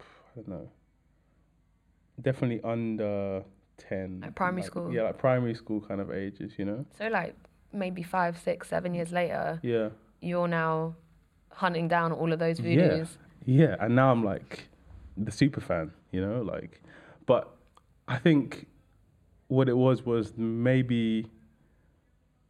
[0.00, 0.66] I don't know,
[2.20, 3.44] definitely under
[3.76, 4.20] ten.
[4.22, 4.92] Like primary school?
[4.92, 6.84] Yeah, like primary school kind of ages, you know.
[6.98, 7.34] So like
[7.74, 10.94] maybe five, six, seven years later, Yeah, you're now
[11.50, 12.66] hunting down all of those Yeah.
[12.88, 13.16] voodoos.
[13.44, 13.76] yeah.
[13.80, 14.68] And now I'm like
[15.16, 16.80] the super fan, you know, like.
[17.26, 17.50] But
[18.08, 18.66] I think
[19.48, 21.26] what it was was maybe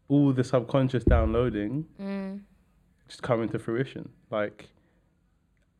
[0.08, 2.40] all the subconscious downloading Mm.
[3.08, 4.08] just coming to fruition.
[4.30, 4.68] Like,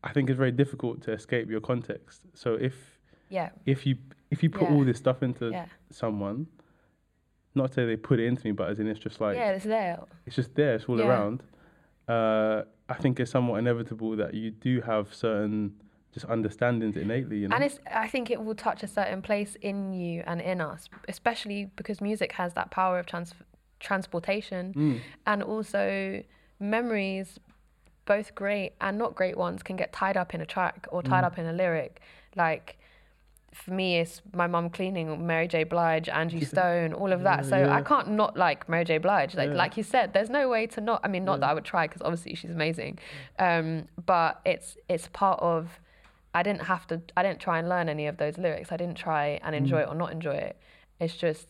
[0.03, 2.25] I think it's very difficult to escape your context.
[2.33, 3.49] So if Yeah.
[3.65, 3.97] if you
[4.31, 4.75] if you put Yeah.
[4.75, 5.67] all this stuff into Yeah.
[5.91, 6.47] someone,
[7.55, 9.51] not to say they put it into me, but as in it's just like yeah,
[9.51, 9.99] it's there.
[10.25, 11.07] it's just there, it's all Yeah.
[11.07, 11.43] around.
[12.07, 15.75] Uh, I think it's somewhat inevitable that you do have certain
[16.13, 17.39] just understandings innately.
[17.39, 17.55] You know?
[17.55, 20.87] And it's, I think it will touch a certain place in you and in us,
[21.09, 23.33] especially because music has that power of trans-
[23.79, 24.99] transportation Mm.
[25.25, 26.23] and also
[26.59, 27.39] memories,
[28.05, 31.23] both great and not great ones, can get tied up in a track or tied
[31.23, 31.27] Mm.
[31.27, 31.99] up in a lyric.
[32.35, 32.77] Like,
[33.55, 35.63] for me, it's my mum cleaning, Mary J.
[35.63, 37.43] Blige, Angie Stone, all of that.
[37.43, 38.97] Yeah, so I can't not like Mary J.
[38.97, 39.33] Blige.
[39.35, 39.55] Like, Yeah.
[39.55, 40.99] like you said, there's no way to not.
[41.03, 42.99] I mean, not that I would try because obviously she's amazing,
[43.39, 45.79] um, but it's it's part of.
[46.33, 47.01] I didn't have to.
[47.15, 48.71] I didn't try and learn any of those lyrics.
[48.73, 49.83] I didn't try and enjoy Mm.
[49.83, 50.57] it or not enjoy it.
[50.99, 51.47] It's just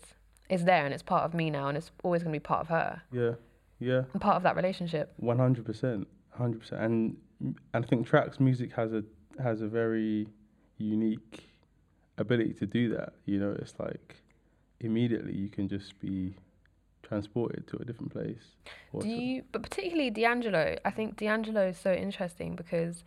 [0.47, 2.61] it's there and it's part of me now, and it's always going to be part
[2.61, 3.31] of her yeah,
[3.79, 4.03] yeah.
[4.13, 5.11] and part of that relationship.
[5.17, 7.17] One hundred percent, hundred percent, and
[7.73, 9.03] and I think tracks music has a
[9.41, 10.27] has a very
[10.77, 11.39] unique
[12.17, 13.13] ability to do that.
[13.25, 14.15] You know, it's like
[14.79, 16.35] immediately you can just be
[17.03, 18.55] transported to a different place.
[18.99, 19.43] Do you?
[19.51, 20.77] But particularly D'Angelo.
[20.83, 23.03] I think D'Angelo is so interesting because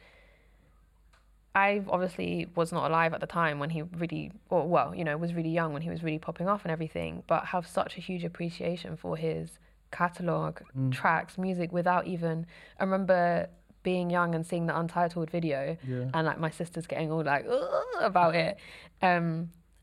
[1.55, 5.17] I obviously was not alive at the time when he really, or well, you know,
[5.17, 7.23] was really young when he was really popping off and everything.
[7.27, 9.59] But have such a huge appreciation for his
[9.91, 10.93] catalog, Mm.
[10.93, 11.73] tracks, music.
[11.73, 12.47] Without even,
[12.79, 13.49] I remember
[13.91, 15.61] being young and seeing the Untitled video,
[15.93, 17.47] Yeah, and like my sister's getting all like
[18.13, 18.53] about it.
[19.01, 19.29] Um,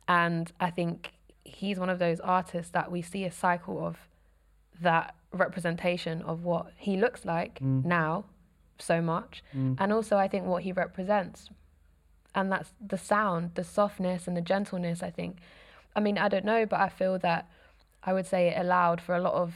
[0.08, 0.96] and I think
[1.44, 3.96] he's one of those artists that we see a cycle of
[4.90, 7.84] that representation of what he looks like Mm.
[7.86, 8.26] now
[8.78, 9.76] so much, Mm.
[9.82, 11.50] and also I think what he represents,
[12.38, 15.02] and that's the sound, the softness, and the gentleness.
[15.10, 15.32] I think,
[15.96, 17.42] I mean, I don't know, but I feel that
[18.04, 19.50] I would say it allowed for a lot of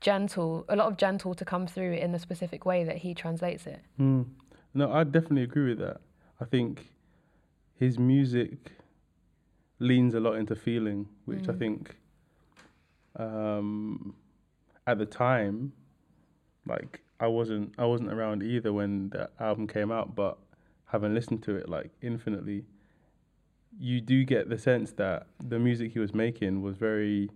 [0.00, 3.66] gentle, a lot of gentle to come through in the specific way that he translates
[3.66, 3.80] it.
[3.98, 4.26] Mm.
[4.74, 6.00] No, I definitely agree with that.
[6.40, 6.92] I think
[7.74, 8.72] his music
[9.78, 11.58] leans a lot into feeling, which I Mm.
[11.58, 11.96] think
[13.16, 14.14] um,
[14.86, 15.72] at the time,
[16.66, 20.38] like I wasn't I wasn't around either when the album came out, but
[20.86, 22.64] having listened to it like infinitely,
[23.78, 27.30] you do get the sense that the music he was making was very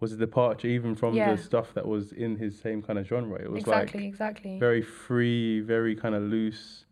[0.00, 1.34] was a departure even from Yeah.
[1.34, 3.38] the stuff that was in his same kind of genre.
[3.40, 4.58] It was exactly, like exactly.
[4.58, 6.84] very free, very kind of loose.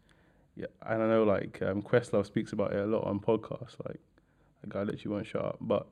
[0.56, 3.76] Yeah, and I know like um, Questlove speaks about it a lot on podcasts.
[3.86, 4.00] Like,
[4.62, 5.86] a guy literally won't shut up, but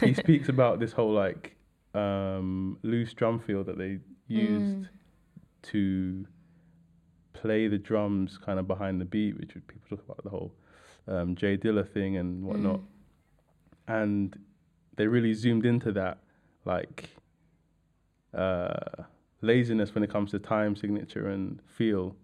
[0.00, 1.56] he speaks about this whole like
[1.94, 4.88] um, loose drum feel that they used Mm.
[5.62, 6.26] to
[7.32, 10.52] play the drums kind of behind the beat, which people talk about the whole
[11.08, 12.80] um, Jay Dilla thing and whatnot.
[12.80, 12.84] Mm.
[13.88, 14.38] And
[14.96, 16.18] they really zoomed into that,
[16.64, 17.10] like
[18.32, 19.04] uh,
[19.40, 22.16] laziness when it comes to time signature and feel.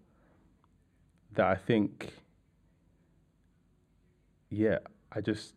[1.34, 2.12] That I think,
[4.48, 4.78] yeah,
[5.12, 5.54] I just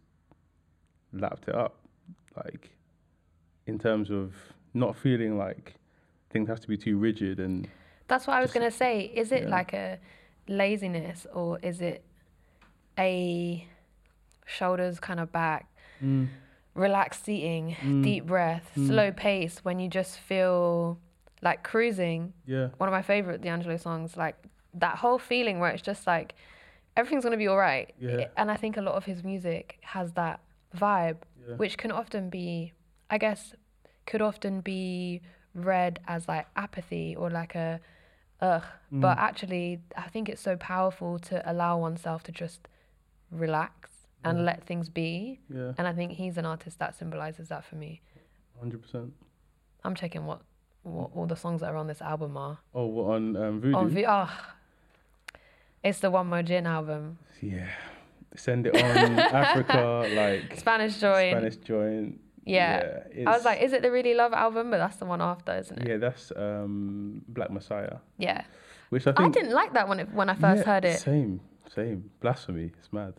[1.11, 1.77] lapped it up,
[2.35, 2.69] like
[3.65, 4.33] in terms of
[4.73, 5.75] not feeling like
[6.29, 7.67] things have to be too rigid and
[8.07, 9.11] That's what I was gonna say.
[9.15, 9.49] Is it yeah.
[9.49, 9.99] like a
[10.47, 12.03] laziness or is it
[12.99, 13.67] a
[14.45, 15.67] shoulders kind of back,
[16.75, 18.03] relaxed seating, Mm.
[18.03, 18.87] deep breath, Mm.
[18.87, 20.99] slow pace when you just feel
[21.41, 22.33] like cruising?
[22.45, 24.35] yeah, One of my favorite D'Angelo songs, like
[24.73, 26.33] that whole feeling where it's just like
[26.97, 27.93] everything's gonna be all right.
[27.99, 28.27] Yeah.
[28.37, 30.39] And I think a lot of his music has that
[30.75, 31.17] vibe,
[31.47, 32.73] yeah, which can often be,
[33.09, 33.53] I guess,
[34.05, 35.21] could often be
[35.53, 37.79] read as like apathy or like a
[38.41, 38.63] ugh.
[38.91, 39.21] But Mm.
[39.21, 42.67] actually, I think it's so powerful to allow oneself to just
[43.31, 43.89] relax
[44.23, 44.43] and Yeah.
[44.45, 45.39] let things be.
[45.49, 48.01] yeah, And I think he's an artist that symbolizes that for me.
[48.59, 49.13] hundred percent.
[49.83, 50.41] I'm checking what,
[50.83, 52.59] what all the songs that are on this album are.
[52.73, 53.75] Oh, what, on um, Voodoo?
[53.77, 54.29] On V- oh,
[55.83, 57.17] it's the One Mo'Gin album.
[57.41, 57.67] yeah,
[58.35, 61.31] send it on Africa, like Spanish Joy.
[61.31, 62.19] Spanish joint.
[62.45, 63.03] Yeah.
[63.25, 64.69] I was like, is it the Really Love album?
[64.71, 65.87] But that's the one after, isn't it?
[65.87, 68.43] yeah, that's um, Black Messiah, Yeah.
[68.89, 69.19] which I think.
[69.35, 71.39] I, didn't like that one if- when I first Yeah, heard it, Same,
[71.73, 72.71] same, blasphemy.
[72.79, 73.13] It's mad.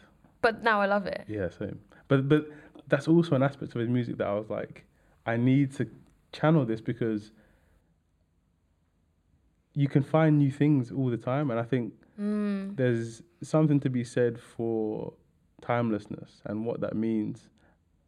[0.47, 1.22] But now I love it.
[1.38, 1.78] Yeah, same.
[2.09, 2.42] But but
[2.90, 4.74] that's also an aspect of his music that I was like,
[5.32, 5.84] I need to
[6.38, 7.22] channel this because
[9.74, 12.76] you can find new things all the time, and I think Mm.
[12.76, 15.12] there's something to be said for
[15.61, 17.49] timelessness and what that means.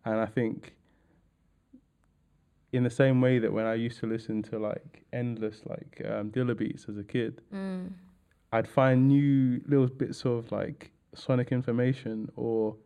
[0.05, 0.77] And I think
[2.73, 6.31] in the same way that when I used to listen to like endless like um,
[6.31, 7.93] Dilla beats as a kid, Mm.
[8.53, 12.77] I'd find new little bits of like sonic information or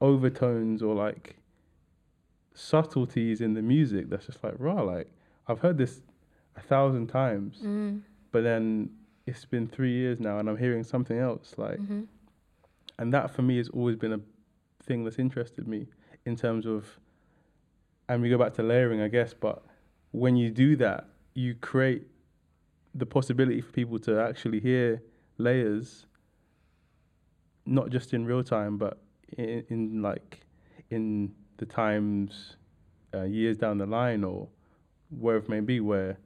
[0.00, 1.36] overtones or like
[2.54, 4.82] subtleties in the music that's just like raw.
[4.82, 5.08] Like
[5.48, 6.00] I've heard this
[6.56, 8.02] a thousand times, Mm.
[8.32, 8.90] but then
[9.26, 11.54] it's been three years now and I'm hearing something else.
[11.56, 12.02] Like, hmm
[12.96, 14.20] and that for me has always been a
[14.84, 15.88] thing that's interested me
[16.26, 16.86] in terms of,
[18.08, 19.34] and we go back to layering, I guess.
[19.34, 19.64] But
[20.12, 22.06] when you do that, you create
[22.94, 25.02] the possibility for people to actually hear
[25.38, 26.06] layers,
[27.66, 28.98] not just in real time, but
[29.36, 30.40] in, in like
[30.90, 32.56] in the times,
[33.14, 34.48] uh, years down the line, or
[35.10, 36.18] wherever it may be, where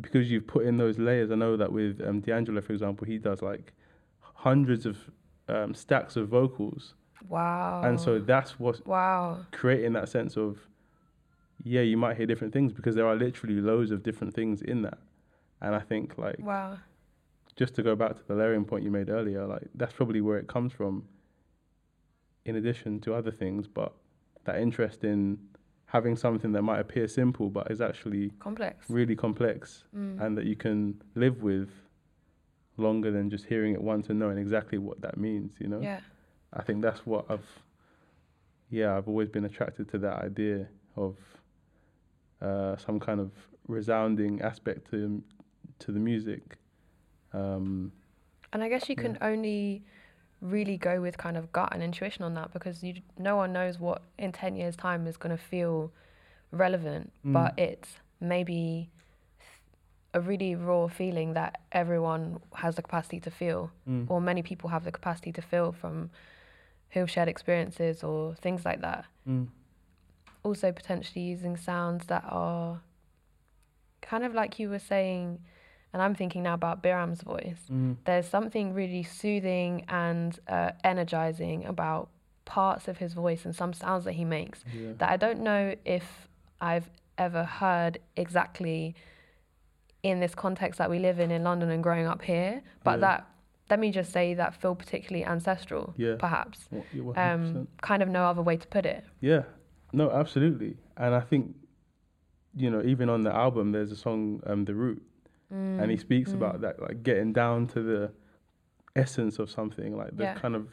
[0.00, 1.30] because you've put in those layers.
[1.30, 3.72] I know that with um, D'Angelo, for example, he does like
[4.20, 4.96] hundreds of
[5.48, 6.94] um, stacks of vocals,
[7.28, 7.82] Wow.
[7.84, 9.44] and so that's what's wow.
[9.52, 10.58] creating that sense of
[11.62, 14.80] yeah, you might hear different things because there are literally loads of different things in
[14.82, 14.98] that.
[15.60, 16.78] And I think like Wow.
[17.56, 20.38] Just to go back to the layering point you made earlier, like that's probably where
[20.38, 21.04] it comes from.
[22.44, 23.92] In addition to other things, but
[24.44, 25.38] that interest in
[25.86, 28.88] having something that might appear simple but is actually Complex.
[28.88, 30.20] really complex Mm.
[30.20, 31.68] and that you can live with
[32.76, 35.80] longer than just hearing it once and knowing exactly what that means, you know?
[35.80, 36.00] Yeah.
[36.52, 37.46] I think that's what I've,
[38.70, 41.16] yeah, I've always been attracted to that idea of
[42.40, 43.32] uh, some kind of
[43.68, 45.22] resounding aspect to
[45.80, 46.56] to the music.
[47.32, 47.92] Um,
[48.52, 49.84] And I guess you can only
[50.40, 53.78] really go with kind of gut and intuition on that because you no one knows
[53.78, 55.92] what in 10 years time is going to feel
[56.50, 57.32] relevant Mm.
[57.34, 58.88] but it's maybe
[60.14, 64.70] a really raw feeling that everyone has the capacity to feel mm, or many people
[64.70, 66.10] have the capacity to feel from
[66.90, 69.04] who've shared experiences or things like that.
[69.28, 69.46] Mm,
[70.42, 72.80] also potentially using sounds that are
[74.00, 75.38] kind of like you were saying
[75.92, 81.64] and I'm thinking now about Biram's voice mm, there's something really soothing and uh, energizing
[81.66, 82.08] about
[82.44, 85.74] parts of his voice and some sounds that he makes yeah, that I don't know
[85.84, 86.28] if
[86.60, 86.88] I've
[87.18, 88.94] ever heard exactly
[90.02, 92.96] in this context that we live in in London and growing up here, but Yeah.
[93.06, 93.26] that
[93.68, 96.16] let me just say that feel particularly ancestral, Yeah.
[96.18, 96.66] perhaps.
[96.70, 99.04] What- Um, kind of no other way to put it.
[99.20, 99.44] Yeah,
[99.92, 100.76] no, absolutely.
[100.96, 101.54] And I think,
[102.56, 105.02] you know, even on the album, there's a song, um, "The Root,"
[105.78, 108.12] and he Mm, speaks about that, like getting down to the
[108.96, 110.34] essence of something, like the Yeah.
[110.34, 110.68] kind of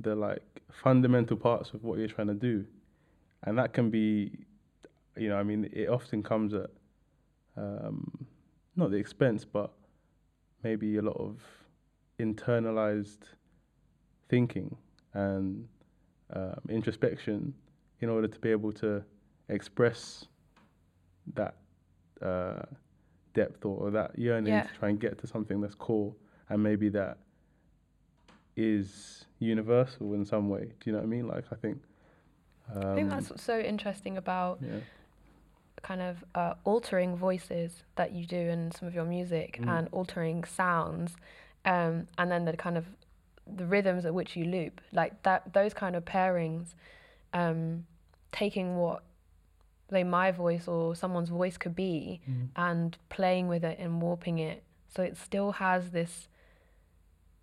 [0.00, 2.66] the like fundamental parts of what you're trying to do,
[3.44, 4.32] and that can be,
[5.16, 6.70] you know, I mean, it often comes at,
[7.56, 8.26] um,
[8.76, 9.72] not the expense, but
[10.62, 11.40] maybe a lot of
[12.18, 13.22] internalized
[14.28, 14.76] thinking
[15.14, 15.68] and
[16.34, 17.54] um, introspection
[18.00, 19.02] in order to be able to
[19.48, 20.26] express
[21.34, 21.54] that
[22.22, 22.62] uh,
[23.40, 24.62] depth or, or that yearning Yeah.
[24.68, 26.12] to try and get to something that's core
[26.48, 27.18] and maybe that
[28.56, 30.64] is universal in some way.
[30.80, 31.26] Do you know what I mean?
[31.28, 31.78] Like I think.
[32.74, 34.80] Um, I think that's what's so interesting about yeah.
[35.82, 39.68] kind of uh, altering voices that you do in some of your music Mm.
[39.78, 41.16] and altering sounds
[41.64, 42.86] um, and then the kind of
[43.46, 46.74] the rhythms at which you loop like that those kind of pairings
[47.32, 47.86] um,
[48.32, 49.02] taking what
[49.90, 52.48] say my voice or someone's voice could be Mm.
[52.56, 56.28] and playing with it and warping it so it still has this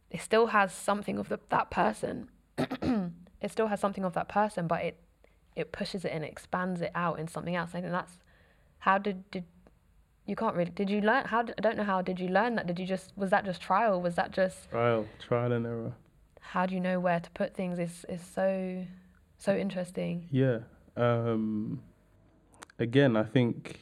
[0.09, 4.67] it still has something of the, that person it still has something of that person
[4.67, 4.99] but it
[5.55, 8.19] it pushes it and expands it out in something else i think that's
[8.79, 9.43] how did did
[10.25, 12.55] you can't really did you learn how did, i don't know how did you learn
[12.55, 15.93] that did you just was that just trial was that just Trial, trial and error.
[16.39, 18.85] how do you know where to put things is is so
[19.37, 20.59] so interesting Yeah.
[20.95, 21.81] Um,
[22.79, 23.79] again, I think.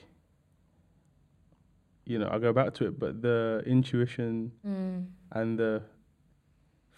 [2.06, 5.06] You know, I go back to it, but the intuition mm.
[5.32, 5.84] and the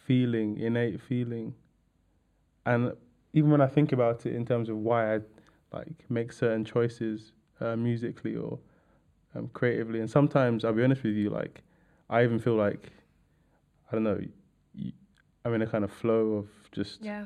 [0.06, 1.54] feeling, innate feeling.
[2.66, 2.94] And
[3.34, 5.20] even when I think about it in terms of why I
[5.72, 8.60] like make certain choices uh, musically or
[9.36, 11.64] um, creatively, and sometimes I'll be honest with you, like
[12.10, 12.92] I even feel like
[13.90, 14.20] I don't know,
[14.76, 14.94] y-
[15.44, 17.26] I'm in a kind of flow of just yeah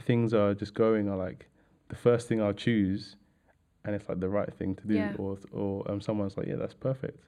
[0.00, 1.08] things are just going.
[1.08, 1.48] Are like
[1.88, 3.16] the first thing I'll choose,
[3.84, 5.12] and it's like the right thing to do, Yeah.
[5.18, 7.20] or or um, someone's like, yeah, that's perfect.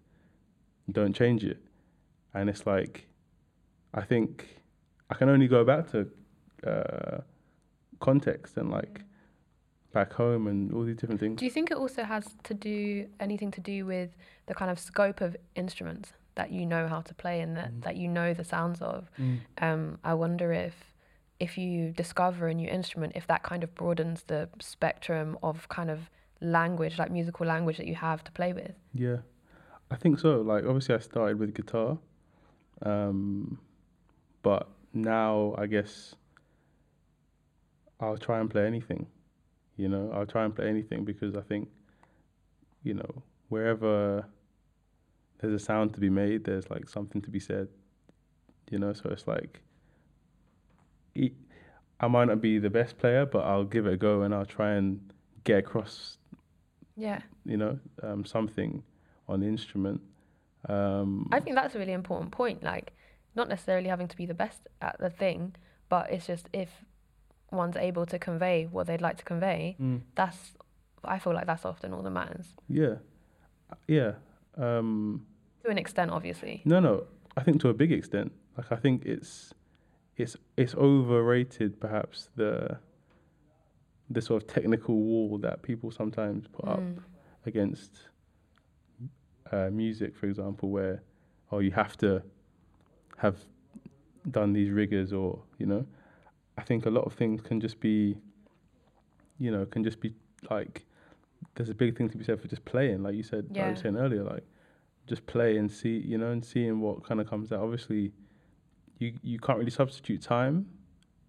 [0.90, 1.58] Don't change it,
[2.34, 3.06] and it's like,
[3.94, 4.30] I think
[5.10, 6.08] I can only go back to
[6.66, 7.18] uh,
[8.00, 9.02] context and like
[9.92, 11.38] back home and all these different things.
[11.38, 14.10] do you think it also has to do anything to do with
[14.46, 17.82] the kind of scope of instruments that you know how to play and that, Mm.
[17.84, 19.38] that you know the sounds of Mm.
[19.62, 20.92] um, I wonder if
[21.38, 25.90] if you discover a new instrument, if that kind of broadens the spectrum of kind
[25.90, 26.10] of
[26.40, 28.72] language, like musical language that you have to play with.
[28.94, 29.18] Yeah,
[29.90, 30.40] I think so.
[30.40, 31.98] Like obviously, I started with guitar,
[32.82, 33.58] um,
[34.42, 36.14] but now I guess
[38.00, 39.06] I'll try and play anything.
[39.76, 41.68] You know, I'll try and play anything because I think,
[42.82, 44.24] you know, wherever
[45.38, 46.44] there's a sound to be made.
[46.44, 47.68] There's like something to be said.
[48.70, 49.62] You know, so it's like.
[51.98, 54.44] I might not be the best player, but I'll give it a go and I'll
[54.44, 55.00] try and
[55.44, 56.18] get across
[56.96, 57.20] Yeah.
[57.44, 58.82] you know, um, something
[59.28, 60.00] on the instrument.
[60.68, 62.62] Um, I think that's a really important point.
[62.62, 62.92] Like,
[63.34, 65.54] not necessarily having to be the best at the thing,
[65.88, 66.70] but it's just if
[67.52, 70.54] one's able to convey what they'd like to convey, mm, that's,
[71.04, 72.46] I feel like that's often all that matters.
[72.68, 72.94] yeah,
[73.86, 74.12] yeah.
[74.56, 75.26] Um,
[75.64, 76.62] To an extent, obviously.
[76.64, 77.04] no, no.
[77.36, 79.52] I think to a big extent, like I think it's
[80.16, 82.78] it's it's overrated, perhaps the
[84.10, 87.02] the sort of technical wall that people sometimes put up Mm.
[87.46, 88.08] against
[89.52, 91.02] uh, music, for example, where
[91.52, 92.22] oh you have to
[93.18, 93.36] have
[94.30, 95.86] done these rigors, or you know,
[96.58, 98.16] I think a lot of things can just be,
[99.38, 100.14] you know, can just be
[100.50, 100.84] like
[101.54, 103.70] there's a big thing to be said for just playing, like you said, like I
[103.70, 104.44] was saying earlier, like
[105.06, 107.60] just play and see, you know, and seeing what kind of comes out.
[107.60, 108.12] Obviously,
[108.98, 110.66] you you can't really substitute time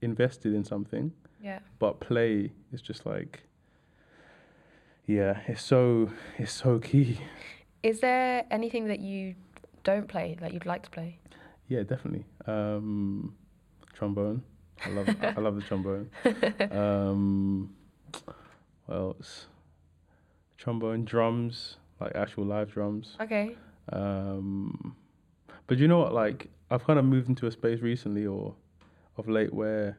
[0.02, 1.12] invested in something
[1.42, 1.60] Yeah.
[1.80, 3.44] but play is just like
[5.06, 7.20] yeah it's so it's so key
[7.84, 9.36] Is there anything that you
[9.84, 11.20] don't play that you'd like to play?
[11.68, 13.34] yeah definitely um
[13.94, 14.42] trombone
[14.86, 16.10] i love I, love the trombone
[16.72, 17.74] um
[18.86, 19.48] what else
[20.58, 23.56] trombone drums like actual live drums Okay.
[23.92, 24.96] um
[25.68, 28.56] but you know what like i've kind of moved into a space recently or
[29.18, 29.98] of late where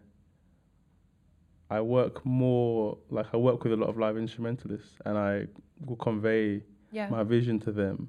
[1.71, 5.47] i work more like i work with a lot of live instrumentalists and i
[5.87, 6.62] will convey
[6.93, 7.09] Yeah.
[7.11, 8.09] my vision to them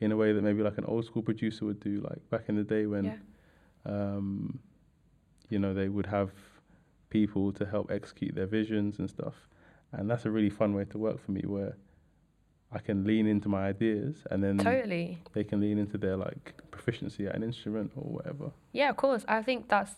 [0.00, 2.54] in a way that maybe like an old school producer would do like back in
[2.56, 3.16] the day when Yeah.
[3.94, 4.58] um
[5.48, 6.30] you know they would have
[7.10, 9.34] people to help execute their visions and stuff
[9.92, 11.76] and that's a really fun way to work for me where
[12.72, 15.18] i can lean into my ideas and then Totally.
[15.32, 19.24] they can lean into their like proficiency at an instrument or whatever Yeah, of course.
[19.28, 19.94] I think that's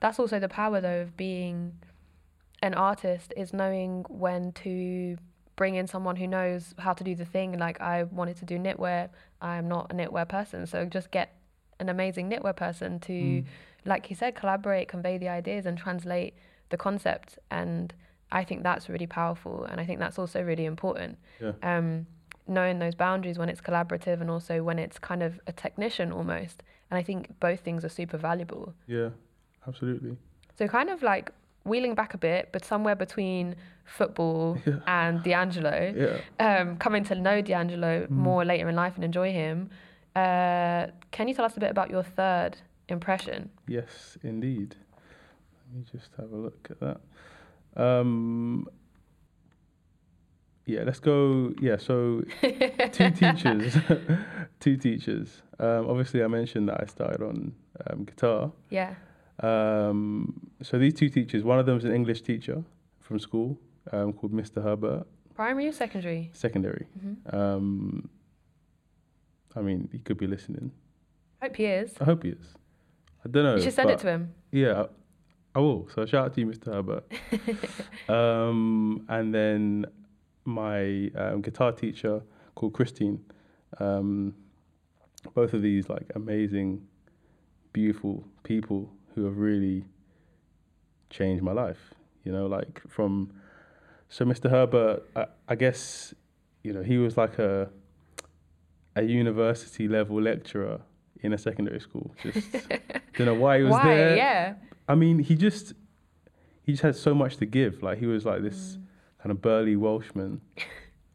[0.00, 1.72] that's also the power though of being
[2.62, 5.16] an artist is knowing when to
[5.56, 7.58] bring in someone who knows how to do the thing.
[7.58, 9.08] Like I wanted to do knitwear.
[9.40, 11.36] I'm not a knitwear person, so just get
[11.80, 13.44] an amazing knitwear person to, Mm.
[13.84, 16.34] like you said, collaborate, convey the ideas, and translate
[16.70, 17.38] the concept.
[17.50, 17.92] And
[18.32, 21.18] I think that's really powerful, and I think that's also really important.
[21.40, 21.52] Yeah.
[21.62, 22.06] Um,
[22.46, 26.62] knowing those boundaries when it's collaborative and also when it's kind of a technician almost.
[26.90, 28.74] And I think both things are super valuable.
[28.86, 29.10] yeah
[29.66, 30.16] absolutely
[30.58, 31.30] So kind of like
[31.64, 34.80] wheeling back a bit, but somewhere between football Yeah.
[34.86, 36.18] and D'Angelo, yeah
[36.60, 38.10] um, coming to know D'Angelo Mm.
[38.10, 39.70] more later in life and enjoy him.
[40.16, 42.56] Uh, can you tell us a bit about your third
[42.88, 43.50] impression?
[43.66, 44.76] yes indeed
[45.66, 47.00] let me just have a look at that
[47.82, 48.68] um
[50.66, 52.22] yeah let's go yeah so
[52.92, 53.76] two teachers
[54.60, 57.52] two teachers um obviously i mentioned that i started on
[57.90, 58.94] um, guitar Yeah.
[59.40, 62.62] Um, so these two teachers, one of them is an English teacher
[63.00, 63.58] from school
[63.92, 64.62] um, called Mr.
[64.62, 66.30] Herbert, Primary or secondary?
[66.32, 66.86] secondary.
[67.00, 68.08] hmm Um,
[69.56, 70.70] I mean, he could be listening.
[71.42, 71.94] I hope he is.
[72.00, 72.54] I hope he is.
[73.24, 73.56] I don't know.
[73.56, 74.34] You should send it to him.
[74.52, 74.86] Yeah,
[75.54, 75.88] I will.
[75.94, 76.72] So shout out to you, Mr.
[76.72, 77.04] Herbert.
[78.08, 79.86] um, and then
[80.44, 82.22] my um, guitar teacher
[82.54, 83.24] called Christine.
[83.80, 84.34] Um,
[85.34, 86.86] both of these like amazing,
[87.72, 89.84] beautiful people who have really
[91.10, 91.94] changed my life.
[92.24, 93.32] You know, like from
[94.08, 94.50] so Mr.
[94.50, 96.14] Herbert, I, I guess
[96.62, 97.70] you know he was like a
[98.96, 100.80] a university level lecturer
[101.20, 102.14] in a secondary school.
[102.22, 102.52] Just
[103.16, 103.84] don't know why he was Why?
[103.84, 104.16] there.
[104.16, 104.54] Yeah.
[104.88, 105.72] I mean, he just
[106.62, 107.82] he just had so much to give.
[107.82, 108.82] Like he was like this mm.
[109.22, 110.40] kind of burly Welshman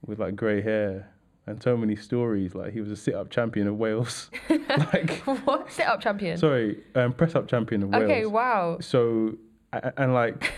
[0.05, 1.09] with like grey hair
[1.49, 2.53] and so many stories.
[2.55, 4.29] Like he was a sit-up champion of Wales.
[4.93, 5.11] like
[5.45, 5.71] what?
[5.71, 6.37] Sit up champion.
[6.37, 8.03] sorry, um, press-up champion of Wales.
[8.03, 8.77] okay, wow.
[8.79, 9.37] So
[9.73, 10.51] a- a- and like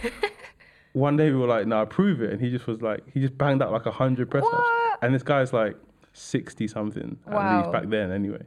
[0.94, 3.38] one day we were like, "No, prove it," and he just was like, he just
[3.38, 4.70] banged out like a hundred press-ups.
[5.02, 5.76] And this guy's like
[6.14, 8.44] sixty something at least back then, anyway.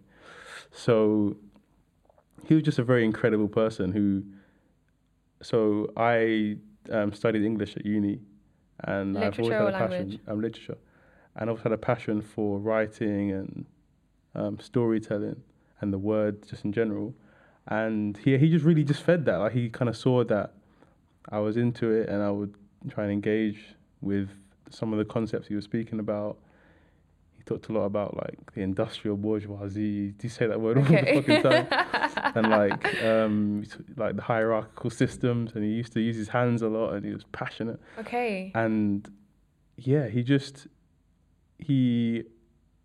[0.71, 1.37] So
[2.47, 4.23] he was just a very incredible person who.
[5.43, 6.57] So I
[6.91, 8.21] um, studied English at uni,
[8.81, 9.91] and I've always had a passion.
[9.91, 10.21] language?
[10.27, 10.79] Um, literature,
[11.37, 13.67] and I've had a passion for writing and
[14.35, 15.43] um, storytelling
[15.81, 17.15] and the word just in general.
[17.67, 19.37] And he he just really just fed that.
[19.37, 20.53] Like he kind of saw that
[21.31, 22.55] I was into it, and I would
[22.91, 24.29] try and engage with
[24.71, 26.37] some of the concepts he was speaking about.
[27.39, 30.11] He talked a lot about like the industrial bourgeoisie.
[30.11, 31.67] Do you say that word all the fucking time?
[32.35, 33.65] and like um,
[33.97, 37.13] like the hierarchical systems, and he used to use his hands a lot, and he
[37.13, 37.81] was passionate.
[37.99, 38.53] Okay.
[38.55, 39.11] And
[39.77, 40.67] yeah, he just
[41.59, 42.25] he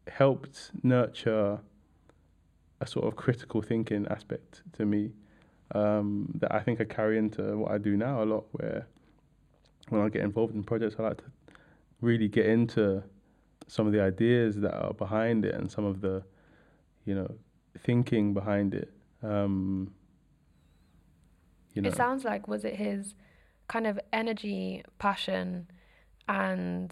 [0.08, 1.60] helped nurture
[2.82, 5.12] a sort of critical thinking aspect to me
[5.76, 8.46] um, that I think I carry into what I do now a lot.
[8.52, 8.88] Where
[9.90, 11.24] when I get involved in projects, I like to
[12.02, 13.04] really get into
[13.68, 16.24] some of the ideas that are behind it and some of the,
[17.06, 17.30] you know,
[17.78, 18.92] thinking behind it.
[19.22, 19.94] Um,
[21.74, 21.90] you know.
[21.90, 23.16] It sounds like was it his
[23.68, 25.70] kind of energy, passion,
[26.28, 26.92] and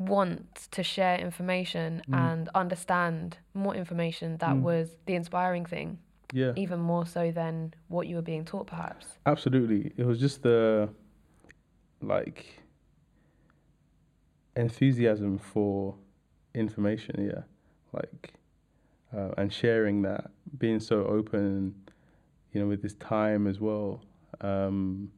[0.00, 2.16] want to share information mm.
[2.16, 4.62] and understand more information that mm.
[4.62, 5.98] was the inspiring thing.
[6.32, 6.52] Yeah.
[6.56, 9.06] Even more so than what you were being taught, perhaps.
[9.26, 9.92] Absolutely.
[9.96, 10.88] It was just the,
[12.00, 12.46] like,
[14.56, 15.96] enthusiasm for
[16.54, 17.42] information, yeah.
[17.92, 18.32] Like,
[19.14, 21.74] uh, and sharing that, being so open,
[22.52, 24.02] you know, with this time as well.
[24.40, 25.10] Um,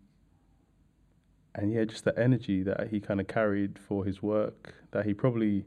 [1.55, 5.15] and yeah, just the energy that he kind of carried for his work that he
[5.15, 5.65] probably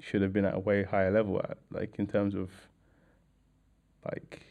[0.00, 2.50] should have been at a way higher level at, like in terms of
[4.04, 4.42] like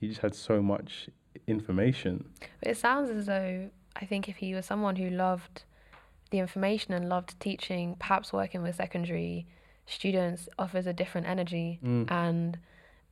[0.00, 1.08] he just had so much
[1.46, 2.24] information.
[2.60, 5.64] But It sounds as though I think if he was someone who loved
[6.30, 9.46] the information and loved teaching, perhaps working with secondary
[9.86, 12.10] students offers a different energy mm.
[12.10, 12.58] and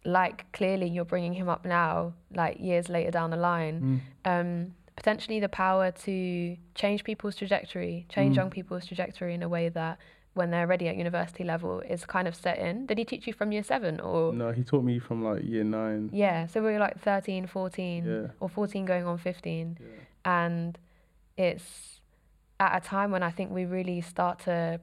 [0.05, 4.41] like clearly you're bringing him up now like years later down the line mm.
[4.41, 8.37] um, potentially the power to change people's trajectory change mm.
[8.37, 9.99] young people's trajectory in a way that
[10.35, 13.33] when they're ready at university level is kind of set in did he teach you
[13.33, 16.73] from year seven or no he taught me from like year nine yeah so we
[16.73, 18.27] were like 13 14 yeah.
[18.41, 19.87] or 14 going on 15 yeah.
[20.25, 20.79] and
[21.37, 22.01] it's
[22.61, 24.81] at a time when i think we really start to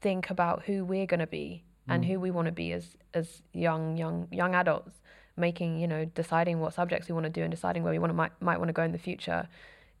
[0.00, 2.08] think about who we're going to be and mm.
[2.08, 5.00] who we want to be as as young young young adults
[5.36, 8.10] making you know deciding what subjects we want to do and deciding where we want
[8.10, 9.48] to might, might want to go in the future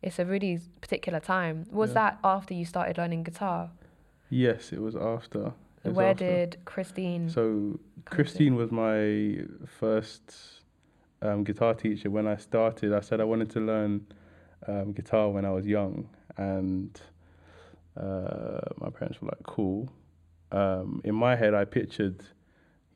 [0.02, 1.94] it's a really particular time was yeah.
[1.94, 3.70] that after you started learning guitar
[4.30, 5.52] yes it was after
[5.84, 6.24] it where after.
[6.24, 10.36] did christine so christine was my first
[11.22, 14.06] um, guitar teacher when i started i said i wanted to learn
[14.66, 17.00] um, guitar when i was young and
[17.96, 19.90] uh, my parents were like, cool.
[20.52, 22.24] Um, in my head, I pictured,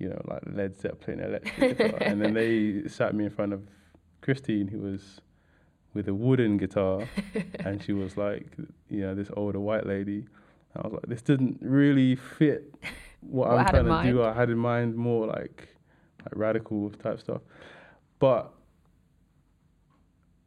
[0.01, 3.63] you know, like Led Zeppelin electric guitar, and then they sat me in front of
[4.23, 5.21] Christine, who was
[5.95, 7.07] with a wooden guitar,
[7.61, 8.47] and she was like,
[8.89, 10.27] you know, this older white lady.
[10.75, 12.75] I was like, this didn't really fit
[13.21, 14.09] what, what I'm trying to mind.
[14.11, 14.23] do.
[14.23, 15.69] I had in mind more like,
[16.25, 17.43] like radical type stuff,
[18.19, 18.53] but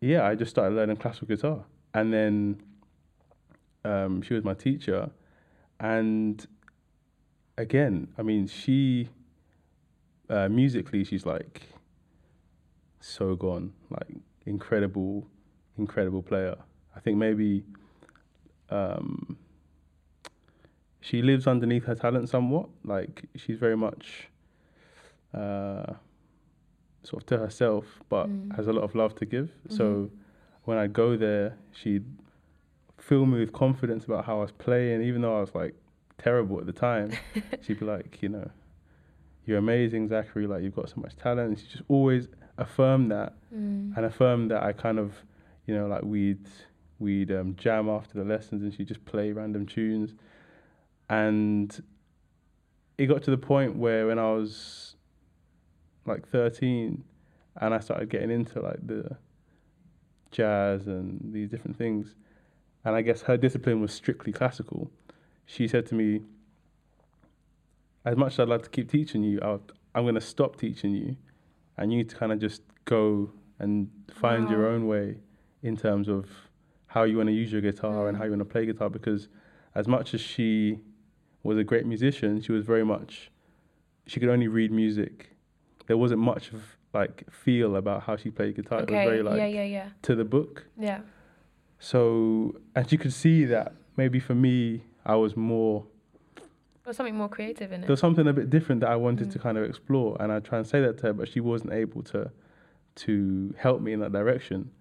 [0.02, 2.62] yeah, I just started learning classical guitar, and then
[3.86, 5.12] um, she was my teacher,
[5.80, 6.46] and
[7.58, 9.10] again, I mean, she
[10.34, 11.62] uh, musically, she's like
[13.00, 14.16] so gone, like
[14.46, 15.28] incredible,
[15.78, 16.56] incredible player.
[16.96, 17.64] I think maybe
[18.70, 19.38] um,
[21.02, 22.70] she lives underneath her talent somewhat.
[22.84, 24.30] Like she's very much
[25.34, 25.94] uh,
[27.04, 28.56] sort of to herself, but mm.
[28.56, 29.46] has a lot of love to give.
[29.46, 29.76] Mm-hmm.
[29.76, 30.10] So
[30.64, 32.06] when I go there, she'd
[32.98, 35.76] fill me with confidence about how I was playing, even though I was like
[36.18, 37.12] terrible at the time.
[37.62, 38.50] she'd be like, you know,
[39.46, 40.48] you're amazing, Zachary.
[40.48, 41.50] Like you've got so much talent.
[41.50, 42.28] And she just always
[42.58, 43.96] affirmed that mm.
[43.96, 45.14] and affirmed that I kind of,
[45.66, 46.48] you know, like we'd
[47.00, 50.14] we'd um, jam after the lessons and she'd just play random tunes.
[51.10, 51.84] And
[52.98, 54.96] it got to the point where when I was
[56.06, 57.04] like 13
[57.60, 59.18] and I started getting into like the
[60.32, 62.16] jazz and these different things,
[62.86, 64.92] and I guess her discipline was strictly classical.
[65.46, 66.22] She said to me,
[68.06, 69.58] as much as I'd like to keep teaching you, i
[69.98, 71.16] am going to stop teaching you,
[71.78, 74.52] and you need to kind of just go and find wow.
[74.52, 75.18] your own way
[75.62, 76.30] in terms of
[76.88, 78.38] how you want to use your guitar and how you mm.
[78.38, 78.90] want to play guitar.
[78.90, 79.30] Because
[79.74, 80.80] as much as she
[81.44, 83.32] was a great musician, she was very much
[84.06, 85.30] she could only read music.
[85.88, 86.62] There wasn't much of
[86.94, 88.80] like feel about how she played guitar.
[88.82, 88.94] Okay.
[88.94, 89.90] It was very like yeah, yeah, yeah.
[90.04, 90.66] to the book.
[90.78, 91.02] Yeah.
[91.80, 95.86] So, and you could see that maybe for me, I was more.
[96.84, 97.88] There's something more creative in it.
[97.88, 99.34] There was something a bit different that I wanted mm.
[99.34, 101.74] to kind of explore, and I try and say that to her, but she wasn't
[101.74, 102.30] able to,
[102.96, 104.72] to help me in that direction.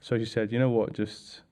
[0.00, 0.94] So she said, "You know what?
[0.94, 1.42] Just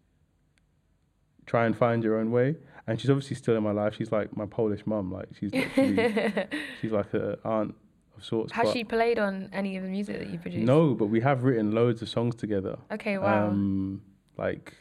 [1.45, 2.57] try and find your own way."
[2.87, 3.97] And she's obviously still in my life.
[3.97, 5.13] She's like my Polish mum.
[5.13, 5.53] Like she's
[6.81, 7.75] she's like an aunt
[8.17, 8.53] of sorts.
[8.53, 10.65] Has she played on any of the music that you produced?
[10.65, 12.79] No, but we have written loads of songs together.
[12.91, 13.49] Okay, wow.
[13.49, 14.01] Um,
[14.39, 14.73] like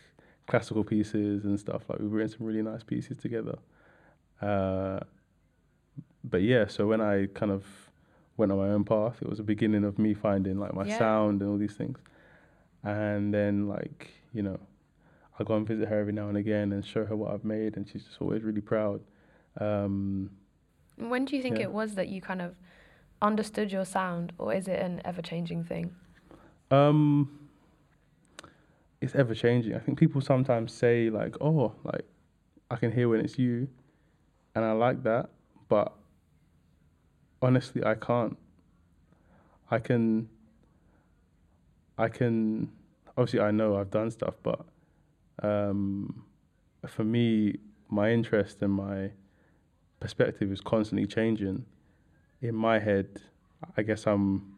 [0.47, 1.83] classical pieces and stuff.
[1.89, 3.57] Like we've written some really nice pieces together.
[4.41, 4.99] Uh,
[6.29, 7.63] but yeah, so when I kind of
[8.37, 10.97] went on my own path, it was the beginning of me finding like my yeah.
[10.97, 11.97] sound and all these things.
[12.83, 14.59] And then like you know,
[15.39, 17.77] I go and visit her every now and again and show her what I've made,
[17.77, 19.01] and she's just always really proud.
[19.59, 20.29] Um,
[20.97, 21.63] When do you think Yeah.
[21.65, 22.55] it was that you kind of
[23.21, 25.95] understood your sound, or is it an ever changing thing?
[26.69, 27.49] Um,
[29.01, 29.75] it's ever changing.
[29.75, 32.05] I think people sometimes say like, "Oh, like
[32.69, 33.67] I can hear when it's you,"
[34.55, 35.29] and I like that,
[35.69, 35.93] but
[37.41, 38.37] honestly, I can't.
[39.69, 40.29] I can.
[41.97, 42.71] I can.
[43.17, 44.65] Obviously, I know I've done stuff, but
[45.41, 46.23] um,
[46.87, 47.55] for me,
[47.89, 49.11] my interest and my
[49.99, 51.65] perspective is constantly changing.
[52.41, 53.21] In my head,
[53.75, 54.53] I guess I'm.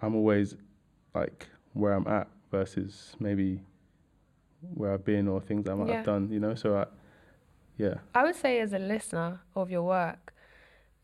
[0.00, 0.56] I'm always
[1.14, 3.60] like where I'm at versus maybe
[4.74, 5.96] where I've been or things I might Yeah.
[5.96, 6.54] have done, you know.
[6.54, 6.86] So I,
[7.78, 10.32] yeah, I would say, as a listener of your work,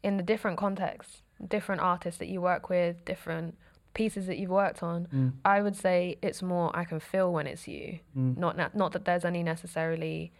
[0.03, 3.57] in the different contexts, different artists that you work with, different
[3.95, 5.09] pieces that you've worked on,
[5.45, 7.99] I would say it's more I can feel when it's you.
[8.15, 10.33] Not na- not that there's any necessarily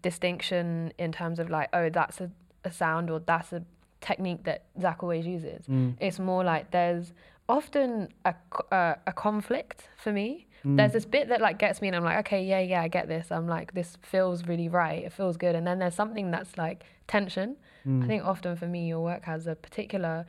[0.00, 2.30] distinction in terms of like, oh, that's a,
[2.64, 3.62] a sound or that's a
[4.00, 5.66] technique that Zach always uses.
[6.00, 7.12] It's more like there's
[7.48, 8.34] often a,
[8.72, 10.46] uh, a conflict for me.
[10.76, 13.08] There's this bit that like gets me and I'm like, okay, yeah, yeah, I get
[13.08, 13.30] this.
[13.30, 15.04] I'm like, this feels really right.
[15.04, 15.54] It feels good.
[15.54, 17.56] And then there's something that's like tension.
[18.04, 20.24] I think often for me, your work has a particular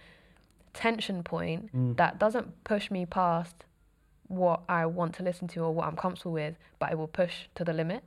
[0.73, 3.65] tension point that doesn't push me past
[4.27, 7.33] what I want to listen to or what I'm comfortable with, but it will push
[7.55, 8.03] to the limit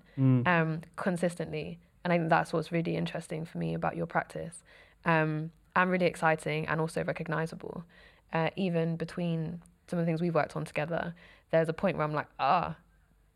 [0.47, 1.79] um, consistently.
[2.03, 4.63] And I think that's what's really interesting for me about your practice
[5.05, 7.85] um, and really exciting and also recognizable.
[8.33, 11.15] Uh, even between some of the things we've worked on together,
[11.51, 12.77] there's a point where I'm like, ah,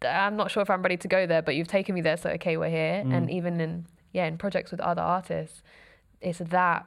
[0.03, 2.30] I'm not sure if I'm ready to go there, but you've taken me there, so
[2.30, 3.05] okay, we're here.
[3.07, 5.62] And even in yeah, in projects with other artists,
[6.20, 6.86] it's that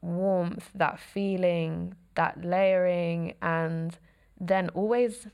[0.00, 3.96] warmth, that feeling, that layering, and
[4.40, 5.26] then always,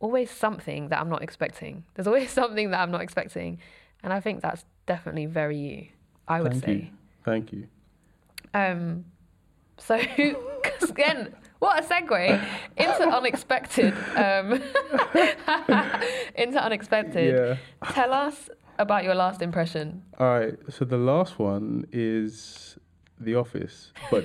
[0.00, 1.84] always something that I'm not expecting.
[1.94, 3.58] There's always something that I'm not expecting,
[4.02, 5.86] and I think that's definitely very you.
[6.26, 6.72] I would thank say.
[6.72, 6.88] you,
[7.24, 7.68] thank you.
[8.52, 9.04] Um,
[9.78, 9.94] so,
[10.82, 12.44] again, what a segue
[12.76, 13.94] into unexpected.
[14.16, 14.52] Um,
[16.34, 17.34] into unexpected.
[17.34, 17.90] Yeah.
[17.92, 18.48] Tell us
[18.78, 20.02] about your last impression.
[20.18, 20.54] All right.
[20.70, 22.78] So the last one is
[23.18, 24.24] The Office, but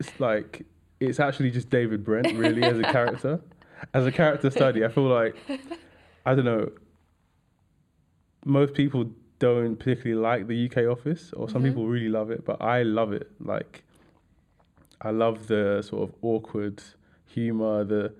[0.00, 0.66] it's like
[1.00, 3.40] it's actually just David Brent really as a character.
[3.94, 5.36] As a character study, I feel like
[6.26, 6.70] I don't know.
[8.44, 12.60] Most people don't particularly like the UK Office, or some people really love it, but
[12.60, 13.30] I love it.
[13.40, 13.84] Like,
[15.02, 16.82] I love the sort of awkward
[17.26, 18.12] humor, the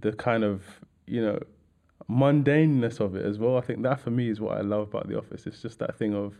[0.00, 0.62] the kind of
[1.06, 1.38] you know
[2.10, 3.56] mundaneness of it as well.
[3.56, 5.46] I think that for me is what I love about The Office.
[5.46, 6.34] It's just that thing of,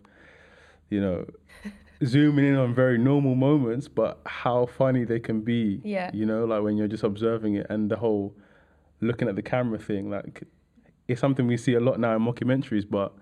[0.91, 1.27] you know,
[2.05, 5.81] zooming in on very normal moments, but how funny they can be.
[5.85, 6.11] Yeah.
[6.15, 8.35] You know, like when you're just observing it and the whole
[9.01, 10.11] looking at the camera thing.
[10.11, 10.45] Like,
[11.09, 13.13] it's something we see a lot now in mockumentaries, but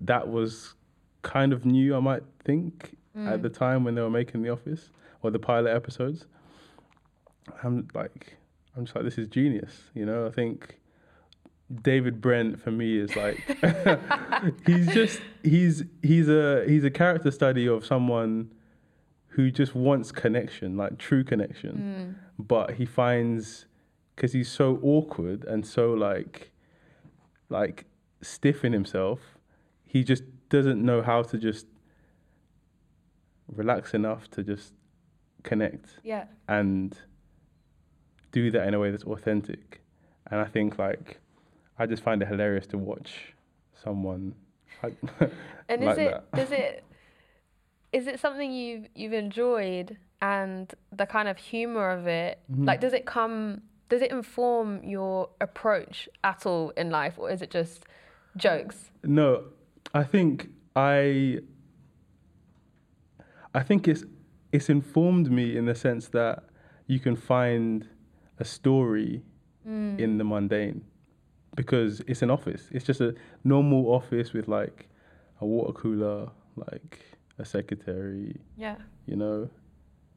[0.00, 0.74] that was
[1.22, 3.42] kind of new, I might think, at mm.
[3.42, 4.90] the time when they were making The Office
[5.22, 6.26] or the pilot episodes.
[7.62, 8.36] I'm like,
[8.76, 9.82] I'm just like, this is genius.
[9.94, 10.80] You know, I think
[11.82, 13.38] David Brent for me is like
[14.66, 18.52] he's just he's he's a he's a character study of someone
[19.28, 22.18] who just wants connection, like true connection.
[22.38, 22.46] Mm.
[22.46, 23.66] But he finds
[24.14, 26.52] because he's so awkward and so like
[27.48, 27.86] like
[28.20, 29.20] stiff in himself,
[29.84, 31.66] he just doesn't know how to just
[33.48, 34.72] relax enough to just
[35.42, 36.24] connect Yeah.
[36.48, 36.96] and
[38.30, 39.80] do that in a way that's authentic.
[40.30, 41.20] And I think like
[41.78, 43.34] I just find it hilarious to watch
[43.74, 44.34] someone
[44.82, 44.94] like,
[45.68, 46.32] And like is it that.
[46.34, 46.84] does it
[47.92, 52.64] is it something you've you've enjoyed and the kind of humor of it Mm-hmm.
[52.64, 57.42] like does it come does it inform your approach at all in life or is
[57.42, 57.84] it just
[58.36, 58.90] jokes?
[59.04, 59.44] No,
[59.92, 61.40] I think I
[63.54, 64.04] I think it's
[64.52, 66.44] it's informed me in the sense that
[66.86, 67.88] you can find
[68.38, 69.22] a story
[69.66, 69.98] mm.
[69.98, 70.84] in the mundane
[71.54, 72.68] because it's an office.
[72.70, 74.88] It's just a normal office with like
[75.40, 77.00] a water cooler, like
[77.38, 78.76] a secretary, Yeah.
[79.06, 79.48] you know,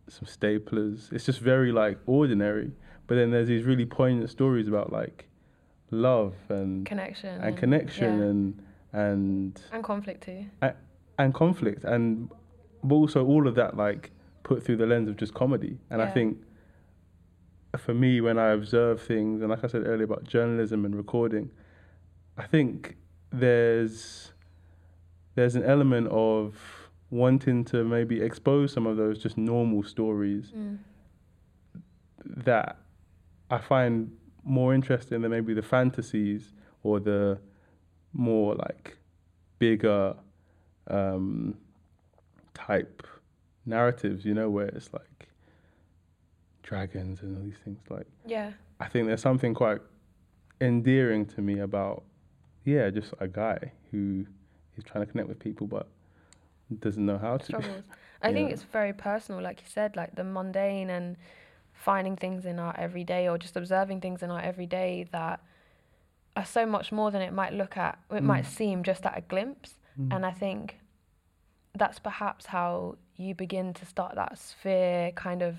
[0.08, 1.12] some staplers.
[1.14, 2.72] It's just very like ordinary.
[3.08, 5.28] But then there's these really poignant stories about like
[5.92, 7.42] love and Connection.
[7.42, 8.26] and connection yeah.
[8.26, 8.64] and
[8.94, 10.46] and and conflict too.
[10.62, 10.74] a-
[11.20, 12.30] and conflict and
[12.84, 14.12] but also all of that like
[14.46, 16.38] put through the lens of just comedy and i think
[17.78, 21.50] for me when i observe things and like i said earlier about journalism and recording
[22.38, 22.96] i think
[23.32, 24.32] there's
[25.36, 26.56] there's an element of
[27.10, 30.78] wanting to maybe expose some of those just normal stories Mm.
[32.46, 32.78] that
[33.50, 34.12] I find
[34.44, 37.40] more interesting than maybe the fantasies or the
[38.14, 38.98] more like
[39.60, 40.16] bigger
[40.88, 41.56] um,
[42.54, 43.06] type
[43.66, 45.30] narratives, you know, where it's like
[46.64, 47.80] dragons and all these things.
[47.90, 48.52] Like, Yeah.
[48.80, 49.82] I think there's something quite
[50.62, 52.04] endearing to me about,
[52.64, 54.26] yeah, just a guy who
[54.78, 55.88] is trying to connect with people but
[56.80, 57.46] doesn't know how to.
[57.46, 57.84] struggles.
[58.22, 61.16] I think it's very personal, like you said, like the mundane and
[61.74, 65.42] finding things in our everyday or just observing things in our everyday that
[66.36, 68.48] are so much more than it might look at, it might Mm.
[68.48, 69.78] seem just at a glimpse.
[70.00, 70.16] Mm.
[70.16, 70.80] And I think
[71.76, 75.56] that's perhaps how you begin to start that sphere kind of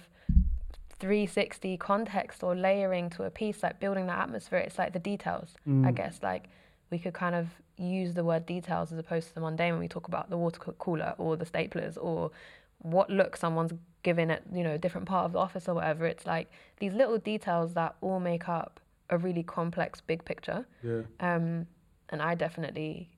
[0.98, 4.58] 360 context or layering to a piece, like building that atmosphere.
[4.58, 5.94] It's like the details, I Mm.
[5.94, 6.20] guess.
[6.22, 6.48] Like
[6.90, 9.88] we could kind of use the word details as opposed to the mundane when we
[9.88, 12.30] talk about the water cooler or the staplers or
[12.78, 16.06] what look someone's giving at you know a different part of the office or whatever.
[16.06, 20.66] It's like these little details that all make up a really complex big picture.
[20.82, 21.02] Yeah.
[21.20, 21.66] Um,
[22.08, 23.10] and I definitely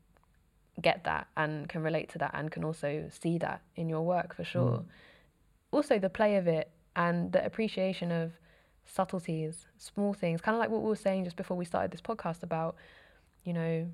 [0.80, 4.34] get that and can relate to that and can also see that in your work
[4.34, 4.78] for sure.
[4.78, 4.84] Mm.
[5.70, 8.32] Also, the play of it and the appreciation of
[8.84, 12.00] subtleties, small things, kind of like what we were saying just before we started this
[12.00, 12.76] podcast about,
[13.44, 13.86] you know,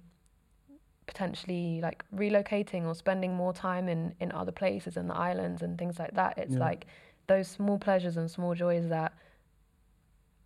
[1.07, 5.77] potentially like relocating or spending more time in, in other places in the islands and
[5.79, 6.39] things like that.
[6.39, 6.61] It's Yeah.
[6.61, 6.87] like
[7.27, 9.13] those small pleasures and small joys that,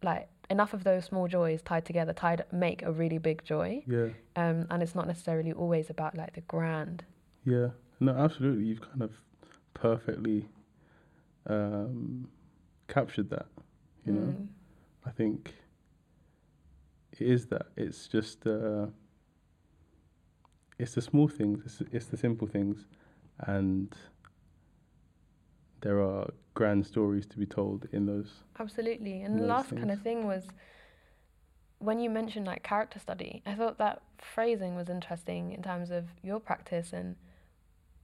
[0.03, 4.09] like, enough of those small joys tied together tied make a really big joy Yeah.
[4.37, 7.05] um, and it's not necessarily always about like the grand.
[7.45, 7.69] Yeah,
[8.01, 8.65] no, absolutely.
[8.65, 9.13] You've kind of
[9.75, 10.49] perfectly
[11.47, 12.29] um,
[12.89, 13.47] captured that.
[14.07, 14.47] You know, Mm.
[15.07, 15.55] I think
[17.13, 17.67] it is that.
[17.77, 18.87] It's just uh,
[20.79, 21.63] it's the small things.
[21.65, 22.87] It's it's the simple things,
[23.41, 23.95] and
[25.81, 28.43] there are grand stories to be told in those.
[28.59, 29.23] Absolutely.
[29.23, 30.45] And the last kind of thing was
[31.79, 36.05] when you mentioned like character study, I thought that phrasing was interesting in terms of
[36.23, 37.17] your practice and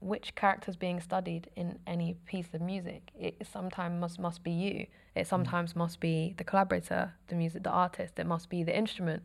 [0.01, 3.11] which characters being studied in any piece of music.
[3.19, 4.87] It sometimes must must be you.
[5.15, 8.19] It sometimes must be the collaborator, the music, the artist.
[8.19, 9.23] It must be the instrument,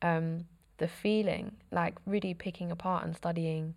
[0.00, 0.46] um,
[0.78, 1.56] the feeling.
[1.70, 3.74] Like really picking apart and studying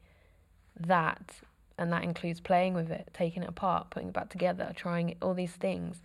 [0.79, 1.41] that,
[1.77, 5.17] and that includes playing with it, taking it apart, putting it back together, trying it,
[5.21, 6.01] all these things.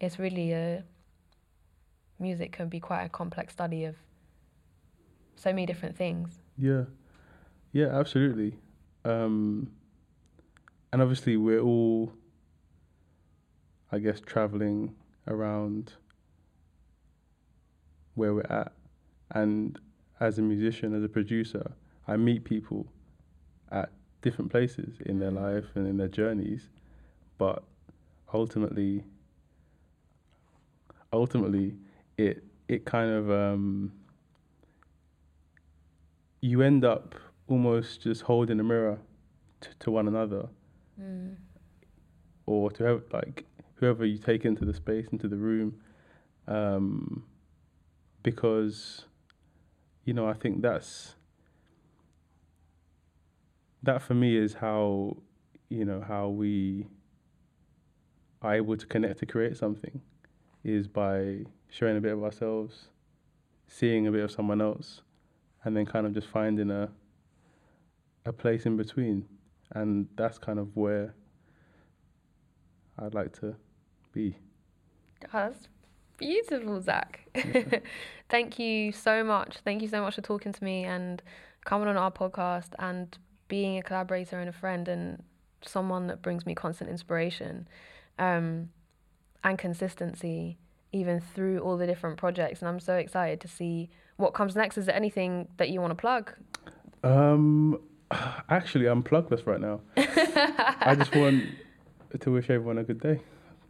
[0.00, 0.84] It's really a
[2.18, 3.96] music can be quite a complex study of
[5.36, 6.40] so many different things.
[6.58, 6.84] Yeah,
[7.72, 8.58] yeah, absolutely.
[9.04, 9.70] Um,
[10.92, 12.12] and obviously, we're all,
[13.92, 14.94] I guess, traveling
[15.26, 15.92] around
[18.14, 18.72] where we're at.
[19.32, 19.78] And
[20.20, 21.72] as a musician, as a producer,
[22.08, 22.86] I meet people
[23.70, 23.90] at
[24.26, 26.68] different places in their life and in their journeys.
[27.38, 27.62] But
[28.34, 29.04] ultimately,
[31.12, 31.74] ultimately,
[32.18, 33.92] it it kind of um,
[36.40, 37.14] you end up
[37.46, 38.98] almost just holding a mirror
[39.60, 40.48] t- to one another
[41.00, 41.36] Mm.
[42.46, 45.74] or to have like whoever you take into the space into the room
[46.48, 47.22] um,
[48.22, 49.04] because
[50.06, 51.16] you know I think that's
[53.86, 55.16] that for me is how
[55.68, 56.86] you know how we
[58.42, 60.00] are able to connect to create something
[60.62, 62.88] is by showing a bit of ourselves
[63.68, 65.02] seeing a bit of someone else
[65.64, 66.88] and then kind of just finding a
[68.24, 69.24] a place in between
[69.72, 71.14] and that's kind of where
[72.98, 73.54] I'd like to
[74.12, 74.36] be.
[75.32, 75.68] That's
[76.16, 77.26] beautiful, Zach.
[78.28, 79.58] Thank you so much.
[79.64, 81.22] Thank you so much for talking to me and
[81.64, 83.16] coming on our podcast and
[83.48, 85.22] being a collaborator and a friend and
[85.62, 87.66] someone that brings me constant inspiration
[88.18, 88.70] um,
[89.44, 90.58] and consistency
[90.92, 92.60] even through all the different projects.
[92.60, 94.78] And I'm so excited to see what comes next.
[94.78, 96.32] Is there anything that you want to plug?
[97.02, 97.80] Um,
[98.48, 99.80] actually, I'm plugless right now.
[99.96, 101.44] I just want
[102.18, 103.20] to wish everyone a good day.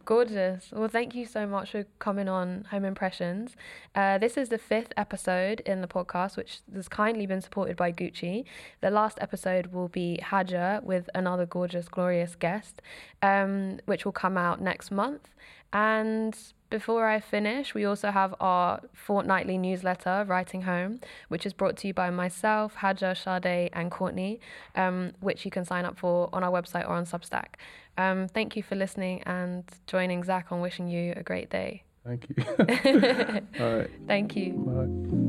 [0.07, 0.69] Gorgeous.
[0.71, 3.57] Well, thank you so much for coming on Home Impressions.
[3.93, 7.91] Uh, this is the fifth episode in the podcast, which has kindly been supported by
[7.91, 8.45] Gucci.
[8.79, 12.81] The last episode will be Haja with another gorgeous, glorious guest,
[13.21, 15.27] um, which will come out next month.
[15.73, 16.37] And
[16.69, 20.99] before I finish, we also have our fortnightly newsletter, Writing Home,
[21.29, 24.39] which is brought to you by myself, Haja, Sade, and Courtney,
[24.75, 27.55] um, which you can sign up for on our website or on Substack.
[27.97, 31.83] Um, thank you for listening and joining Zach on wishing you a great day.
[32.05, 32.43] Thank you.
[33.63, 33.89] All right.
[34.07, 34.53] Thank you.
[34.53, 35.26] Bye.